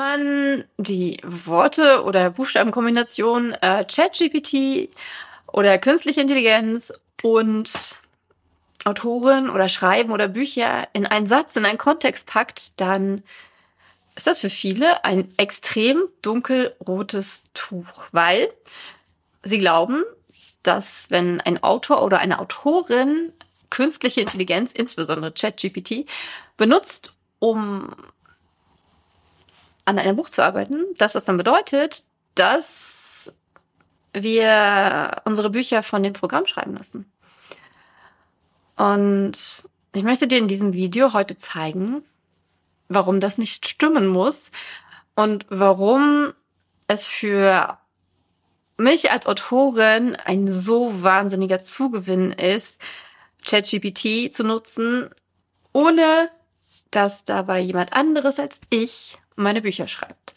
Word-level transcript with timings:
man 0.00 0.64
die 0.78 1.20
Worte 1.22 2.04
oder 2.04 2.30
Buchstabenkombination 2.30 3.52
äh, 3.60 3.84
ChatGPT 3.84 4.88
oder 5.46 5.76
künstliche 5.78 6.22
Intelligenz 6.22 6.90
und 7.22 7.70
Autoren 8.86 9.50
oder 9.50 9.68
Schreiben 9.68 10.10
oder 10.10 10.26
Bücher 10.26 10.88
in 10.94 11.04
einen 11.04 11.26
Satz, 11.26 11.54
in 11.54 11.66
einen 11.66 11.76
Kontext 11.76 12.26
packt, 12.26 12.80
dann 12.80 13.22
ist 14.16 14.26
das 14.26 14.40
für 14.40 14.48
viele 14.48 15.04
ein 15.04 15.34
extrem 15.36 16.04
dunkelrotes 16.22 17.44
Tuch, 17.52 18.08
weil 18.12 18.50
sie 19.42 19.58
glauben, 19.58 20.02
dass 20.62 21.10
wenn 21.10 21.42
ein 21.42 21.62
Autor 21.62 22.02
oder 22.02 22.20
eine 22.20 22.38
Autorin 22.38 23.34
künstliche 23.68 24.22
Intelligenz, 24.22 24.72
insbesondere 24.72 25.30
ChatGPT, 25.30 26.06
benutzt, 26.56 27.12
um 27.38 27.94
an 29.84 29.98
einem 29.98 30.16
Buch 30.16 30.28
zu 30.28 30.44
arbeiten, 30.44 30.84
dass 30.98 31.12
das 31.12 31.24
dann 31.24 31.36
bedeutet, 31.36 32.04
dass 32.34 33.32
wir 34.12 35.22
unsere 35.24 35.50
Bücher 35.50 35.82
von 35.82 36.02
dem 36.02 36.12
Programm 36.12 36.46
schreiben 36.46 36.76
lassen. 36.76 37.10
Und 38.76 39.32
ich 39.92 40.02
möchte 40.02 40.26
dir 40.26 40.38
in 40.38 40.48
diesem 40.48 40.72
Video 40.72 41.12
heute 41.12 41.36
zeigen, 41.36 42.02
warum 42.88 43.20
das 43.20 43.38
nicht 43.38 43.68
stimmen 43.68 44.06
muss 44.06 44.50
und 45.14 45.46
warum 45.48 46.32
es 46.86 47.06
für 47.06 47.78
mich 48.76 49.10
als 49.10 49.26
Autorin 49.26 50.16
ein 50.16 50.50
so 50.50 51.02
wahnsinniger 51.02 51.62
Zugewinn 51.62 52.32
ist, 52.32 52.80
ChatGPT 53.46 54.34
zu 54.34 54.42
nutzen, 54.42 55.10
ohne 55.72 56.30
dass 56.90 57.24
dabei 57.24 57.60
jemand 57.60 57.92
anderes 57.92 58.38
als 58.40 58.58
ich 58.70 59.19
meine 59.36 59.62
Bücher 59.62 59.86
schreibt. 59.86 60.34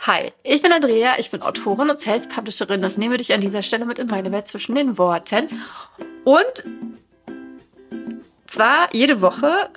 Hi, 0.00 0.32
ich 0.42 0.62
bin 0.62 0.72
Andrea, 0.72 1.18
ich 1.18 1.30
bin 1.30 1.42
Autorin 1.42 1.90
und 1.90 2.00
Self-Publisherin 2.00 2.84
und 2.84 2.96
nehme 2.96 3.18
dich 3.18 3.34
an 3.34 3.42
dieser 3.42 3.62
Stelle 3.62 3.84
mit 3.84 3.98
in 3.98 4.06
meine 4.06 4.32
Welt 4.32 4.48
zwischen 4.48 4.74
den 4.74 4.96
Worten. 4.96 5.48
Und 6.24 6.64
zwar 8.46 8.94
jede 8.94 9.20
Woche 9.20 9.68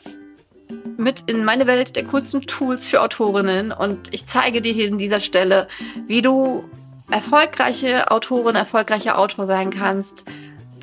mit 0.97 1.23
in 1.27 1.43
meine 1.43 1.67
Welt 1.67 1.95
der 1.95 2.05
coolsten 2.05 2.41
Tools 2.43 2.87
für 2.87 3.01
Autorinnen 3.01 3.71
und 3.71 4.13
ich 4.13 4.25
zeige 4.25 4.61
dir 4.61 4.71
hier 4.71 4.87
in 4.87 4.97
dieser 4.97 5.19
Stelle, 5.19 5.67
wie 6.07 6.21
du 6.21 6.63
erfolgreiche 7.11 8.09
Autorin, 8.09 8.55
erfolgreicher 8.55 9.17
Autor 9.19 9.45
sein 9.45 9.71
kannst, 9.71 10.23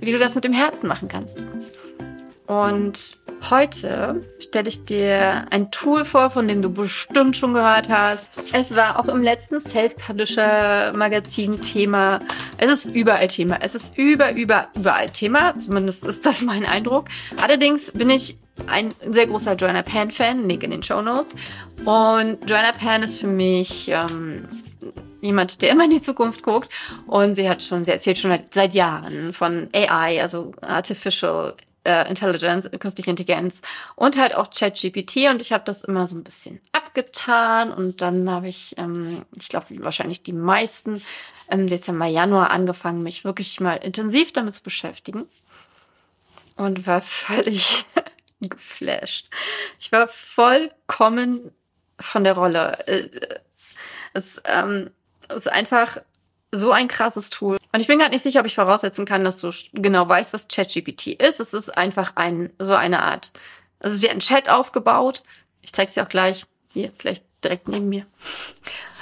wie 0.01 0.13
du 0.13 0.19
das 0.19 0.35
mit 0.35 0.45
dem 0.45 0.53
Herzen 0.53 0.87
machen 0.87 1.09
kannst. 1.09 1.43
Und 2.51 3.17
heute 3.49 4.23
stelle 4.41 4.69
ich 4.69 4.85
dir 4.85 5.47
ein 5.51 5.71
Tool 5.71 6.05
vor, 6.05 6.31
von 6.31 6.49
dem 6.49 6.63
du 6.63 6.69
bestimmt 6.69 7.37
schon 7.37 7.55
gehört 7.55 7.89
hast. 7.89 8.29
Es 8.53 8.75
war 8.75 8.99
auch 8.99 9.07
im 9.07 9.23
letzten 9.23 9.61
Self-Publisher-Magazin 9.61 11.63
Thema. 11.63 12.19
Es 12.59 12.73
ist 12.73 12.87
überall 12.87 13.29
Thema. 13.29 13.59
Es 13.61 13.77
ist 13.77 13.97
über, 13.97 14.33
über, 14.33 14.67
überall 14.75 15.11
Thema. 15.11 15.57
Zumindest 15.61 16.05
ist 16.05 16.27
das 16.27 16.43
mein 16.43 16.67
Eindruck. 16.67 17.07
Allerdings 17.37 17.93
bin 17.93 18.11
ich 18.11 18.37
ein 18.67 18.93
sehr 19.09 19.29
großer 19.29 19.55
Joanna 19.55 19.83
Pan-Fan. 19.83 20.49
Link 20.49 20.65
in 20.65 20.73
den 20.73 20.83
Show 20.83 21.03
Notes. 21.03 21.33
Und 21.85 22.51
Joanna 22.51 22.73
Pan 22.73 23.05
ist 23.05 23.21
für 23.21 23.29
mich 23.29 23.89
ähm, 23.91 24.49
jemand, 25.21 25.63
der 25.63 25.71
immer 25.71 25.85
in 25.85 25.91
die 25.91 26.03
Zukunft 26.03 26.43
guckt. 26.43 26.69
Und 27.07 27.37
sie 27.37 27.49
hat 27.49 27.63
schon, 27.63 27.85
sie 27.85 27.93
erzählt 27.93 28.19
schon 28.19 28.37
seit 28.53 28.75
Jahren 28.75 29.33
von 29.33 29.69
AI, 29.73 30.21
also 30.21 30.51
Artificial 30.63 31.55
äh, 31.85 32.09
Intelligence, 32.09 32.69
künstliche 32.79 33.11
Intelligenz 33.11 33.63
und 33.97 34.17
halt 34.17 34.35
auch 34.35 34.51
ChatGPT 34.51 35.29
und 35.31 35.41
ich 35.41 35.53
habe 35.53 35.65
das 35.65 35.83
immer 35.83 36.09
so 36.09 36.17
ein 36.17 36.25
bisschen 36.25 36.61
abgetan 36.73 37.73
und 37.73 38.01
dann 38.01 38.29
habe 38.31 38.49
ich, 38.49 38.77
ähm, 38.79 39.25
ich 39.37 39.49
glaube 39.49 39.67
wahrscheinlich 39.83 40.23
die 40.23 40.33
meisten 40.33 41.03
im 41.51 41.67
Dezember, 41.67 42.07
Januar 42.07 42.51
angefangen, 42.51 43.03
mich 43.03 43.25
wirklich 43.25 43.61
mal 43.61 43.77
intensiv 43.77 44.33
damit 44.33 44.55
zu 44.55 44.63
beschäftigen 44.63 45.27
und 46.57 46.87
war 46.87 47.01
völlig 47.01 47.85
geflasht. 48.41 49.29
Ich 49.79 49.91
war 49.93 50.09
vollkommen 50.09 51.53
von 51.99 52.25
der 52.25 52.35
Rolle. 52.35 52.87
Äh, 52.87 53.09
es 54.13 54.41
ähm, 54.45 54.91
ist 55.29 55.51
einfach 55.51 55.99
so 56.53 56.73
ein 56.73 56.89
krasses 56.89 57.31
Tool. 57.31 57.59
Und 57.73 57.81
ich 57.81 57.87
bin 57.87 57.99
gerade 57.99 58.13
nicht 58.13 58.25
sicher, 58.25 58.41
ob 58.41 58.47
ich 58.47 58.55
voraussetzen 58.55 59.05
kann, 59.05 59.25
dass 59.25 59.39
du 59.39 59.53
genau 59.73 60.09
weißt, 60.09 60.33
was 60.33 60.49
ChatGPT 60.49 61.09
ist. 61.09 61.41
Es 61.41 61.55
ist 61.55 61.77
einfach 61.77 62.13
ein, 62.17 62.51
so 62.59 62.75
eine 62.75 63.03
Art, 63.03 63.33
es 63.79 63.95
ist 63.95 64.03
wie 64.03 64.11
ein 64.11 64.21
Chat 64.21 64.49
aufgebaut. 64.49 65.23
Ich 65.63 65.73
zeige 65.73 65.89
es 65.89 65.95
dir 65.95 66.03
auch 66.03 66.09
gleich. 66.09 66.47
Hier, 66.73 66.93
vielleicht 66.99 67.25
direkt 67.43 67.69
neben 67.69 67.89
mir. 67.89 68.07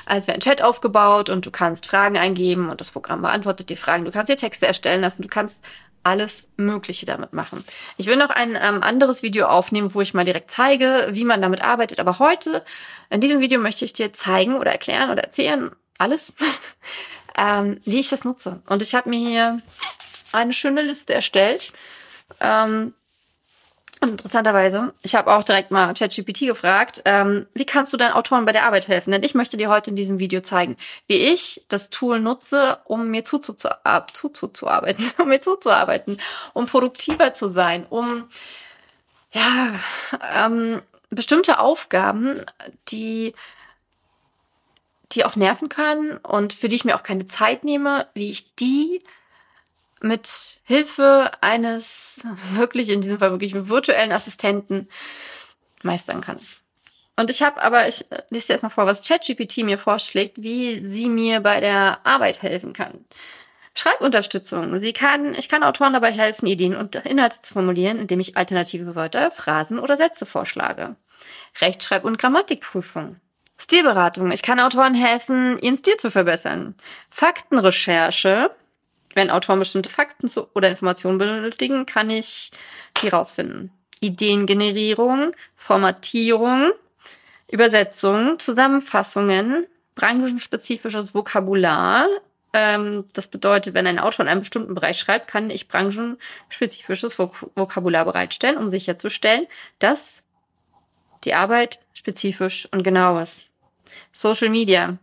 Also 0.06 0.28
wie 0.28 0.32
ein 0.32 0.40
Chat 0.40 0.62
aufgebaut 0.62 1.28
und 1.28 1.44
du 1.44 1.50
kannst 1.50 1.86
Fragen 1.86 2.16
eingeben 2.16 2.70
und 2.70 2.80
das 2.80 2.90
Programm 2.90 3.22
beantwortet 3.22 3.68
dir 3.68 3.76
Fragen. 3.76 4.04
Du 4.04 4.10
kannst 4.10 4.30
dir 4.30 4.36
Texte 4.36 4.66
erstellen 4.66 5.02
lassen. 5.02 5.22
Du 5.22 5.28
kannst 5.28 5.58
alles 6.04 6.46
Mögliche 6.56 7.04
damit 7.04 7.32
machen. 7.32 7.64
Ich 7.96 8.06
will 8.06 8.16
noch 8.16 8.30
ein 8.30 8.56
ähm, 8.60 8.82
anderes 8.82 9.22
Video 9.22 9.46
aufnehmen, 9.46 9.94
wo 9.94 10.00
ich 10.00 10.14
mal 10.14 10.24
direkt 10.24 10.50
zeige, 10.50 11.08
wie 11.10 11.24
man 11.24 11.42
damit 11.42 11.62
arbeitet. 11.62 12.00
Aber 12.00 12.18
heute, 12.18 12.64
in 13.10 13.20
diesem 13.20 13.40
Video 13.40 13.60
möchte 13.60 13.84
ich 13.84 13.92
dir 13.92 14.12
zeigen 14.12 14.56
oder 14.56 14.70
erklären 14.70 15.10
oder 15.10 15.24
erzählen, 15.24 15.70
alles, 15.98 16.32
ähm, 17.38 17.80
wie 17.84 18.00
ich 18.00 18.10
das 18.10 18.24
nutze. 18.24 18.60
Und 18.68 18.82
ich 18.82 18.94
habe 18.94 19.08
mir 19.08 19.18
hier 19.18 19.62
eine 20.32 20.52
schöne 20.52 20.82
Liste 20.82 21.14
erstellt. 21.14 21.72
Ähm, 22.40 22.92
und 24.00 24.10
interessanterweise, 24.10 24.94
ich 25.02 25.16
habe 25.16 25.32
auch 25.34 25.42
direkt 25.42 25.72
mal 25.72 25.92
ChatGPT 25.92 26.40
gefragt, 26.40 27.02
ähm, 27.04 27.48
wie 27.52 27.64
kannst 27.64 27.92
du 27.92 27.96
deinen 27.96 28.12
Autoren 28.12 28.44
bei 28.44 28.52
der 28.52 28.64
Arbeit 28.64 28.86
helfen? 28.86 29.10
Denn 29.10 29.24
ich 29.24 29.34
möchte 29.34 29.56
dir 29.56 29.68
heute 29.68 29.90
in 29.90 29.96
diesem 29.96 30.20
Video 30.20 30.40
zeigen, 30.40 30.76
wie 31.08 31.16
ich 31.16 31.64
das 31.68 31.90
Tool 31.90 32.20
nutze, 32.20 32.78
um 32.84 33.08
mir 33.08 33.24
zuzuarbeiten, 33.24 35.10
um 35.18 35.28
mir 35.28 35.40
zuzuarbeiten, 35.40 36.20
um 36.52 36.66
produktiver 36.66 37.34
zu 37.34 37.48
sein, 37.48 37.86
um 37.88 38.28
ja 39.32 39.80
ähm, 40.32 40.80
bestimmte 41.10 41.58
Aufgaben, 41.58 42.42
die 42.88 43.34
die 45.12 45.24
auch 45.24 45.36
nerven 45.36 45.68
kann 45.68 46.18
und 46.18 46.52
für 46.52 46.68
die 46.68 46.76
ich 46.76 46.84
mir 46.84 46.96
auch 46.96 47.02
keine 47.02 47.26
Zeit 47.26 47.64
nehme, 47.64 48.06
wie 48.14 48.30
ich 48.30 48.54
die 48.56 49.02
mit 50.00 50.60
Hilfe 50.64 51.30
eines 51.40 52.20
wirklich 52.52 52.88
in 52.88 53.00
diesem 53.00 53.18
Fall 53.18 53.30
wirklich 53.30 53.54
virtuellen 53.54 54.12
Assistenten 54.12 54.88
meistern 55.82 56.20
kann. 56.20 56.40
Und 57.16 57.30
ich 57.30 57.42
habe 57.42 57.60
aber, 57.60 57.88
ich 57.88 58.04
lese 58.30 58.46
dir 58.46 58.52
erstmal 58.52 58.70
vor, 58.70 58.86
was 58.86 59.06
ChatGPT 59.06 59.58
mir 59.58 59.76
vorschlägt, 59.78 60.40
wie 60.40 60.86
sie 60.86 61.08
mir 61.08 61.40
bei 61.40 61.58
der 61.58 61.98
Arbeit 62.04 62.42
helfen 62.42 62.72
kann. 62.72 63.04
Schreibunterstützung. 63.74 64.78
Sie 64.78 64.92
kann, 64.92 65.34
ich 65.34 65.48
kann 65.48 65.62
Autoren 65.62 65.92
dabei 65.92 66.12
helfen, 66.12 66.46
Ideen 66.46 66.76
und 66.76 66.94
Inhalte 66.94 67.40
zu 67.40 67.54
formulieren, 67.54 67.98
indem 67.98 68.20
ich 68.20 68.36
alternative 68.36 68.94
Wörter, 68.94 69.30
Phrasen 69.30 69.78
oder 69.78 69.96
Sätze 69.96 70.26
vorschlage. 70.26 70.96
Rechtschreib- 71.60 72.04
und 72.04 72.18
Grammatikprüfung. 72.18 73.16
Stilberatung. 73.58 74.30
Ich 74.30 74.42
kann 74.42 74.60
Autoren 74.60 74.94
helfen, 74.94 75.58
ihren 75.58 75.76
Stil 75.76 75.96
zu 75.96 76.10
verbessern. 76.10 76.74
Faktenrecherche. 77.10 78.52
Wenn 79.14 79.30
Autoren 79.30 79.58
bestimmte 79.58 79.88
Fakten 79.88 80.28
zu, 80.28 80.48
oder 80.54 80.70
Informationen 80.70 81.18
benötigen, 81.18 81.84
kann 81.84 82.08
ich 82.08 82.52
die 83.02 83.08
rausfinden. 83.08 83.72
Ideengenerierung, 84.00 85.32
Formatierung, 85.56 86.70
Übersetzung, 87.50 88.38
Zusammenfassungen, 88.38 89.66
branchenspezifisches 89.96 91.14
Vokabular. 91.14 92.06
Ähm, 92.52 93.06
das 93.12 93.26
bedeutet, 93.26 93.74
wenn 93.74 93.88
ein 93.88 93.98
Autor 93.98 94.24
in 94.24 94.30
einem 94.30 94.40
bestimmten 94.40 94.74
Bereich 94.74 94.98
schreibt, 95.00 95.26
kann 95.26 95.50
ich 95.50 95.66
branchenspezifisches 95.66 97.18
Vok 97.18 97.50
Vokabular 97.56 98.04
bereitstellen, 98.04 98.56
um 98.56 98.68
sicherzustellen, 98.68 99.46
dass 99.80 100.22
die 101.24 101.34
Arbeit 101.34 101.80
spezifisch 101.92 102.68
und 102.70 102.84
genau 102.84 103.18
ist. 103.18 103.47
Social 104.12 104.48
Media. 104.48 104.98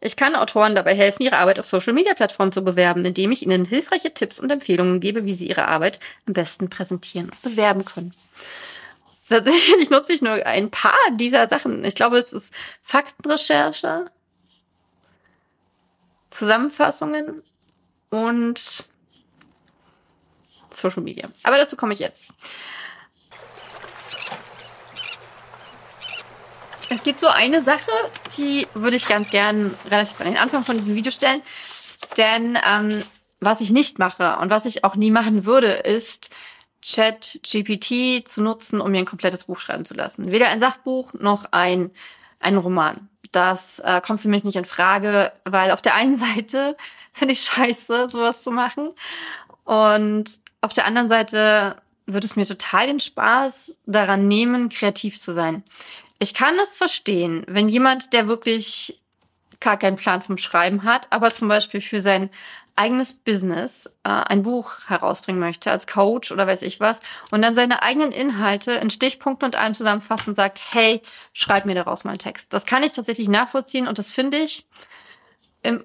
Ich 0.00 0.16
kann 0.16 0.36
Autoren 0.36 0.76
dabei 0.76 0.94
helfen, 0.94 1.24
ihre 1.24 1.38
Arbeit 1.38 1.58
auf 1.58 1.66
Social 1.66 1.92
Media 1.92 2.14
Plattformen 2.14 2.52
zu 2.52 2.62
bewerben, 2.62 3.04
indem 3.04 3.32
ich 3.32 3.42
ihnen 3.42 3.64
hilfreiche 3.64 4.14
Tipps 4.14 4.38
und 4.38 4.50
Empfehlungen 4.50 5.00
gebe, 5.00 5.24
wie 5.24 5.34
sie 5.34 5.48
ihre 5.48 5.66
Arbeit 5.66 5.98
am 6.26 6.34
besten 6.34 6.70
präsentieren 6.70 7.30
und 7.30 7.42
bewerben 7.42 7.84
können. 7.84 8.14
Tatsächlich 9.28 9.90
nutze 9.90 10.12
ich 10.12 10.22
nur 10.22 10.46
ein 10.46 10.70
paar 10.70 10.98
dieser 11.12 11.48
Sachen. 11.48 11.84
Ich 11.84 11.96
glaube, 11.96 12.18
es 12.18 12.32
ist 12.32 12.54
Faktenrecherche, 12.82 14.10
Zusammenfassungen 16.30 17.42
und 18.10 18.84
Social 20.72 21.02
Media. 21.02 21.28
Aber 21.42 21.58
dazu 21.58 21.76
komme 21.76 21.94
ich 21.94 22.00
jetzt. 22.00 22.32
Es 26.90 27.02
gibt 27.02 27.20
so 27.20 27.28
eine 27.28 27.62
Sache, 27.62 27.90
die 28.36 28.66
würde 28.74 28.96
ich 28.96 29.06
ganz 29.06 29.30
gern 29.30 29.74
relativ 29.90 30.18
an 30.20 30.26
den 30.26 30.38
Anfang 30.38 30.64
von 30.64 30.78
diesem 30.78 30.94
Video 30.94 31.12
stellen. 31.12 31.42
Denn 32.16 32.58
ähm, 32.66 33.02
was 33.40 33.60
ich 33.60 33.70
nicht 33.70 33.98
mache 33.98 34.38
und 34.38 34.50
was 34.50 34.64
ich 34.64 34.84
auch 34.84 34.96
nie 34.96 35.10
machen 35.10 35.44
würde, 35.44 35.68
ist 35.68 36.30
Chat 36.80 37.40
GPT 37.42 38.26
zu 38.28 38.40
nutzen, 38.40 38.80
um 38.80 38.90
mir 38.90 38.98
ein 38.98 39.04
komplettes 39.04 39.44
Buch 39.44 39.58
schreiben 39.58 39.84
zu 39.84 39.94
lassen. 39.94 40.30
Weder 40.30 40.48
ein 40.48 40.60
Sachbuch 40.60 41.12
noch 41.12 41.46
ein, 41.50 41.90
ein 42.40 42.56
Roman. 42.56 43.08
Das 43.32 43.80
äh, 43.80 44.00
kommt 44.00 44.20
für 44.20 44.28
mich 44.28 44.44
nicht 44.44 44.56
in 44.56 44.64
Frage, 44.64 45.32
weil 45.44 45.72
auf 45.72 45.82
der 45.82 45.94
einen 45.94 46.16
Seite 46.18 46.76
finde 47.12 47.32
ich 47.32 47.40
scheiße, 47.40 48.08
sowas 48.10 48.42
zu 48.42 48.50
machen. 48.50 48.90
Und 49.64 50.38
auf 50.62 50.72
der 50.72 50.86
anderen 50.86 51.08
Seite 51.08 51.76
würde 52.06 52.26
es 52.26 52.36
mir 52.36 52.46
total 52.46 52.86
den 52.86 53.00
Spaß 53.00 53.72
daran 53.84 54.26
nehmen, 54.26 54.70
kreativ 54.70 55.20
zu 55.20 55.34
sein. 55.34 55.62
Ich 56.18 56.34
kann 56.34 56.58
es 56.58 56.76
verstehen, 56.76 57.44
wenn 57.46 57.68
jemand, 57.68 58.12
der 58.12 58.28
wirklich 58.28 59.00
gar 59.60 59.76
keinen 59.76 59.96
Plan 59.96 60.22
vom 60.22 60.38
Schreiben 60.38 60.84
hat, 60.84 61.06
aber 61.10 61.34
zum 61.34 61.48
Beispiel 61.48 61.80
für 61.80 62.00
sein 62.00 62.30
eigenes 62.78 63.12
Business 63.12 63.86
äh, 64.04 64.08
ein 64.08 64.44
Buch 64.44 64.86
herausbringen 64.86 65.40
möchte 65.40 65.70
als 65.70 65.88
Coach 65.88 66.30
oder 66.30 66.46
weiß 66.46 66.62
ich 66.62 66.78
was 66.78 67.00
und 67.32 67.42
dann 67.42 67.54
seine 67.54 67.82
eigenen 67.82 68.12
Inhalte 68.12 68.72
in 68.72 68.90
Stichpunkten 68.90 69.46
und 69.46 69.56
allem 69.56 69.74
zusammenfasst 69.74 70.28
und 70.28 70.36
sagt, 70.36 70.60
hey, 70.70 71.02
schreib 71.32 71.66
mir 71.66 71.74
daraus 71.74 72.04
mal 72.04 72.12
einen 72.12 72.20
Text. 72.20 72.52
Das 72.52 72.66
kann 72.66 72.84
ich 72.84 72.92
tatsächlich 72.92 73.28
nachvollziehen 73.28 73.88
und 73.88 73.98
das 73.98 74.12
finde 74.12 74.38
ich 74.38 74.66
in 75.62 75.84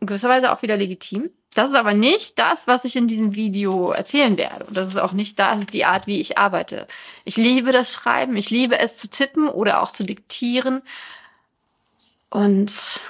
gewisser 0.00 0.30
Weise 0.30 0.50
auch 0.50 0.62
wieder 0.62 0.78
legitim. 0.78 1.30
Das 1.54 1.70
ist 1.70 1.76
aber 1.76 1.94
nicht 1.94 2.38
das, 2.38 2.66
was 2.66 2.84
ich 2.84 2.96
in 2.96 3.06
diesem 3.06 3.34
Video 3.34 3.92
erzählen 3.92 4.36
werde. 4.36 4.64
Und 4.64 4.76
das 4.76 4.88
ist 4.88 4.98
auch 4.98 5.12
nicht 5.12 5.38
das, 5.38 5.64
die 5.66 5.84
Art, 5.84 6.06
wie 6.08 6.20
ich 6.20 6.36
arbeite. 6.36 6.88
Ich 7.24 7.36
liebe 7.36 7.70
das 7.70 7.92
Schreiben, 7.92 8.36
ich 8.36 8.50
liebe 8.50 8.78
es 8.78 8.96
zu 8.96 9.08
tippen 9.08 9.48
oder 9.48 9.80
auch 9.82 9.92
zu 9.92 10.04
diktieren. 10.04 10.82
Und 12.28 13.02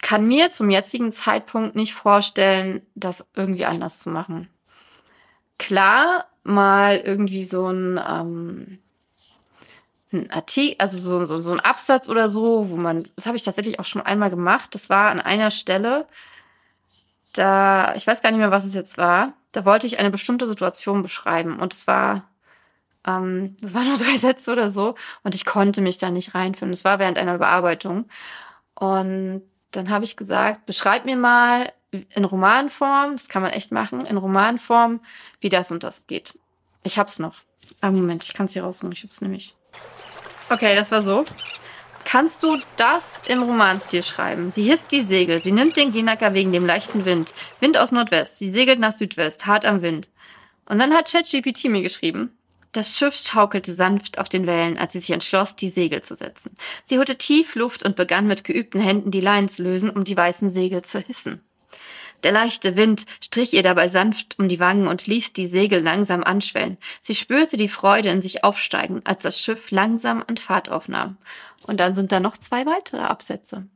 kann 0.00 0.26
mir 0.26 0.50
zum 0.52 0.70
jetzigen 0.70 1.12
Zeitpunkt 1.12 1.74
nicht 1.74 1.94
vorstellen, 1.94 2.86
das 2.94 3.24
irgendwie 3.34 3.64
anders 3.64 3.98
zu 3.98 4.08
machen. 4.08 4.48
Klar, 5.58 6.26
mal 6.42 6.98
irgendwie 6.98 7.44
so 7.44 7.66
ein, 7.66 8.00
ähm, 8.08 8.78
ein 10.12 10.30
Artikel, 10.30 10.76
also 10.78 10.98
so, 10.98 11.24
so, 11.26 11.40
so 11.40 11.52
ein 11.52 11.60
Absatz 11.60 12.08
oder 12.08 12.28
so, 12.28 12.70
wo 12.70 12.76
man, 12.76 13.08
das 13.16 13.26
habe 13.26 13.36
ich 13.36 13.44
tatsächlich 13.44 13.78
auch 13.78 13.84
schon 13.84 14.02
einmal 14.02 14.30
gemacht. 14.30 14.74
Das 14.74 14.88
war 14.88 15.10
an 15.10 15.20
einer 15.20 15.50
Stelle, 15.50 16.06
da, 17.32 17.94
ich 17.94 18.06
weiß 18.06 18.22
gar 18.22 18.30
nicht 18.30 18.40
mehr, 18.40 18.50
was 18.50 18.64
es 18.64 18.74
jetzt 18.74 18.98
war. 18.98 19.34
Da 19.52 19.64
wollte 19.64 19.86
ich 19.86 19.98
eine 19.98 20.10
bestimmte 20.10 20.46
Situation 20.46 21.02
beschreiben 21.02 21.58
und 21.58 21.74
es 21.74 21.86
war, 21.86 22.28
ähm, 23.06 23.56
das 23.60 23.74
waren 23.74 23.86
nur 23.88 23.98
drei 23.98 24.16
Sätze 24.16 24.52
oder 24.52 24.70
so 24.70 24.94
und 25.22 25.34
ich 25.34 25.44
konnte 25.44 25.80
mich 25.80 25.98
da 25.98 26.10
nicht 26.10 26.34
reinführen. 26.34 26.72
Es 26.72 26.84
war 26.84 26.98
während 26.98 27.18
einer 27.18 27.34
Überarbeitung 27.34 28.08
und 28.74 29.42
dann 29.72 29.90
habe 29.90 30.04
ich 30.04 30.16
gesagt, 30.16 30.66
beschreib 30.66 31.04
mir 31.04 31.16
mal 31.16 31.72
in 31.90 32.24
Romanform, 32.24 33.12
das 33.12 33.28
kann 33.28 33.42
man 33.42 33.50
echt 33.52 33.72
machen, 33.72 34.06
in 34.06 34.16
Romanform, 34.16 35.00
wie 35.40 35.48
das 35.48 35.70
und 35.70 35.82
das 35.82 36.06
geht. 36.06 36.38
Ich 36.82 36.98
hab's 36.98 37.18
noch. 37.18 37.36
Ah, 37.80 37.90
Moment, 37.90 38.24
ich 38.24 38.32
kann 38.32 38.46
es 38.46 38.52
hier 38.52 38.64
rausholen, 38.64 38.92
ich 38.92 39.02
hab's 39.02 39.20
nämlich. 39.20 39.54
Okay, 40.48 40.74
das 40.74 40.90
war 40.90 41.02
so. 41.02 41.24
Kannst 42.10 42.42
du 42.42 42.58
das 42.76 43.20
im 43.28 43.40
Romanstil 43.40 44.02
schreiben? 44.02 44.50
Sie 44.50 44.64
hisst 44.64 44.90
die 44.90 45.04
Segel, 45.04 45.40
sie 45.40 45.52
nimmt 45.52 45.76
den 45.76 45.92
Genacker 45.92 46.34
wegen 46.34 46.50
dem 46.50 46.66
leichten 46.66 47.04
Wind. 47.04 47.32
Wind 47.60 47.78
aus 47.78 47.92
Nordwest, 47.92 48.36
sie 48.36 48.50
segelt 48.50 48.80
nach 48.80 48.90
Südwest, 48.90 49.46
hart 49.46 49.64
am 49.64 49.80
Wind. 49.80 50.08
Und 50.66 50.80
dann 50.80 50.92
hat 50.92 51.08
ChatGPT 51.08 51.66
mir 51.66 51.82
geschrieben, 51.82 52.36
das 52.72 52.96
Schiff 52.96 53.14
schaukelte 53.14 53.74
sanft 53.74 54.18
auf 54.18 54.28
den 54.28 54.48
Wellen, 54.48 54.76
als 54.76 54.92
sie 54.92 54.98
sich 54.98 55.10
entschloss, 55.10 55.54
die 55.54 55.70
Segel 55.70 56.02
zu 56.02 56.16
setzen. 56.16 56.56
Sie 56.84 56.98
holte 56.98 57.16
tief 57.16 57.54
Luft 57.54 57.84
und 57.84 57.94
begann 57.94 58.26
mit 58.26 58.42
geübten 58.42 58.80
Händen 58.80 59.12
die 59.12 59.20
Leinen 59.20 59.48
zu 59.48 59.62
lösen, 59.62 59.88
um 59.88 60.02
die 60.02 60.16
weißen 60.16 60.50
Segel 60.50 60.82
zu 60.82 60.98
hissen. 60.98 61.40
Der 62.22 62.32
leichte 62.32 62.76
Wind 62.76 63.06
strich 63.22 63.54
ihr 63.54 63.62
dabei 63.62 63.88
sanft 63.88 64.38
um 64.38 64.48
die 64.48 64.60
Wangen 64.60 64.88
und 64.88 65.06
ließ 65.06 65.32
die 65.32 65.46
Segel 65.46 65.80
langsam 65.80 66.22
anschwellen. 66.22 66.76
Sie 67.00 67.14
spürte 67.14 67.56
die 67.56 67.68
Freude 67.68 68.10
in 68.10 68.20
sich 68.20 68.44
aufsteigen, 68.44 69.00
als 69.04 69.22
das 69.22 69.40
Schiff 69.40 69.70
langsam 69.70 70.22
an 70.26 70.36
Fahrt 70.36 70.68
aufnahm. 70.68 71.16
Und 71.66 71.80
dann 71.80 71.94
sind 71.94 72.12
da 72.12 72.20
noch 72.20 72.36
zwei 72.36 72.66
weitere 72.66 73.02
Absätze. 73.02 73.66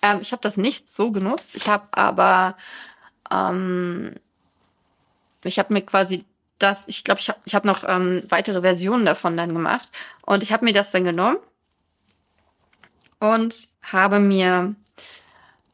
Ähm, 0.00 0.18
ich 0.20 0.32
habe 0.32 0.42
das 0.42 0.56
nicht 0.56 0.90
so 0.90 1.10
genutzt. 1.10 1.50
Ich 1.54 1.68
habe 1.68 1.86
aber, 1.92 2.56
ähm, 3.30 4.14
ich 5.44 5.58
habe 5.58 5.72
mir 5.72 5.82
quasi 5.82 6.24
das, 6.58 6.84
ich 6.86 7.04
glaube, 7.04 7.20
ich 7.20 7.28
habe 7.28 7.40
ich 7.44 7.54
hab 7.54 7.64
noch 7.64 7.84
ähm, 7.86 8.22
weitere 8.28 8.60
Versionen 8.60 9.04
davon 9.04 9.36
dann 9.36 9.52
gemacht. 9.52 9.90
Und 10.24 10.42
ich 10.42 10.52
habe 10.52 10.64
mir 10.64 10.72
das 10.72 10.90
dann 10.90 11.04
genommen 11.04 11.38
und 13.18 13.68
habe 13.82 14.20
mir, 14.20 14.74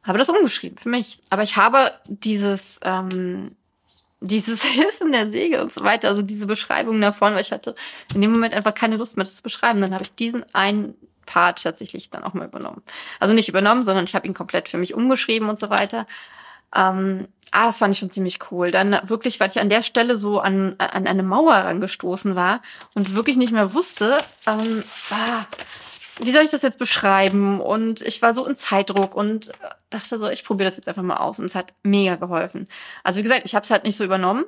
habe 0.03 0.17
das 0.17 0.29
umgeschrieben 0.29 0.77
für 0.77 0.89
mich. 0.89 1.19
Aber 1.29 1.43
ich 1.43 1.55
habe 1.55 1.93
dieses, 2.07 2.79
ähm, 2.83 3.55
dieses 4.19 4.63
Hissen 4.63 5.11
der 5.11 5.29
Segel 5.29 5.61
und 5.61 5.71
so 5.71 5.83
weiter, 5.83 6.09
also 6.09 6.21
diese 6.21 6.47
Beschreibung 6.47 6.99
davon, 6.99 7.33
weil 7.33 7.41
ich 7.41 7.51
hatte 7.51 7.75
in 8.13 8.21
dem 8.21 8.31
Moment 8.31 8.53
einfach 8.53 8.73
keine 8.73 8.97
Lust 8.97 9.15
mehr, 9.15 9.25
das 9.25 9.37
zu 9.37 9.43
beschreiben. 9.43 9.81
Dann 9.81 9.93
habe 9.93 10.03
ich 10.03 10.13
diesen 10.13 10.43
einen 10.53 10.95
Part 11.29 11.61
tatsächlich 11.61 12.09
dann 12.09 12.23
auch 12.23 12.33
mal 12.33 12.47
übernommen. 12.47 12.81
Also 13.19 13.35
nicht 13.35 13.49
übernommen, 13.49 13.83
sondern 13.83 14.05
ich 14.05 14.15
habe 14.15 14.25
ihn 14.25 14.33
komplett 14.33 14.67
für 14.67 14.79
mich 14.79 14.95
umgeschrieben 14.95 15.47
und 15.47 15.59
so 15.59 15.69
weiter. 15.69 16.07
Ähm, 16.75 17.27
ah, 17.51 17.67
das 17.67 17.77
fand 17.77 17.93
ich 17.93 17.99
schon 17.99 18.09
ziemlich 18.09 18.39
cool. 18.49 18.71
Dann 18.71 18.99
wirklich, 19.03 19.39
weil 19.39 19.49
ich 19.49 19.59
an 19.59 19.69
der 19.69 19.83
Stelle 19.83 20.17
so 20.17 20.39
an, 20.39 20.73
an 20.79 21.05
eine 21.05 21.21
Mauer 21.21 21.53
rangestoßen 21.53 22.35
war 22.35 22.63
und 22.95 23.13
wirklich 23.13 23.37
nicht 23.37 23.53
mehr 23.53 23.75
wusste, 23.75 24.23
ähm, 24.47 24.83
ah, 25.11 25.45
wie 26.17 26.31
soll 26.31 26.43
ich 26.43 26.49
das 26.49 26.63
jetzt 26.63 26.79
beschreiben? 26.79 27.61
Und 27.61 28.01
ich 28.01 28.23
war 28.23 28.33
so 28.33 28.43
in 28.47 28.57
Zeitdruck 28.57 29.15
und 29.15 29.51
dachte 29.91 30.17
so, 30.17 30.29
ich 30.29 30.43
probiere 30.43 30.69
das 30.69 30.77
jetzt 30.77 30.87
einfach 30.87 31.03
mal 31.03 31.17
aus. 31.17 31.37
Und 31.37 31.45
es 31.45 31.55
hat 31.55 31.75
mega 31.83 32.15
geholfen. 32.15 32.67
Also 33.03 33.19
wie 33.19 33.23
gesagt, 33.23 33.43
ich 33.45 33.53
habe 33.53 33.63
es 33.63 33.69
halt 33.69 33.83
nicht 33.83 33.97
so 33.97 34.03
übernommen. 34.03 34.45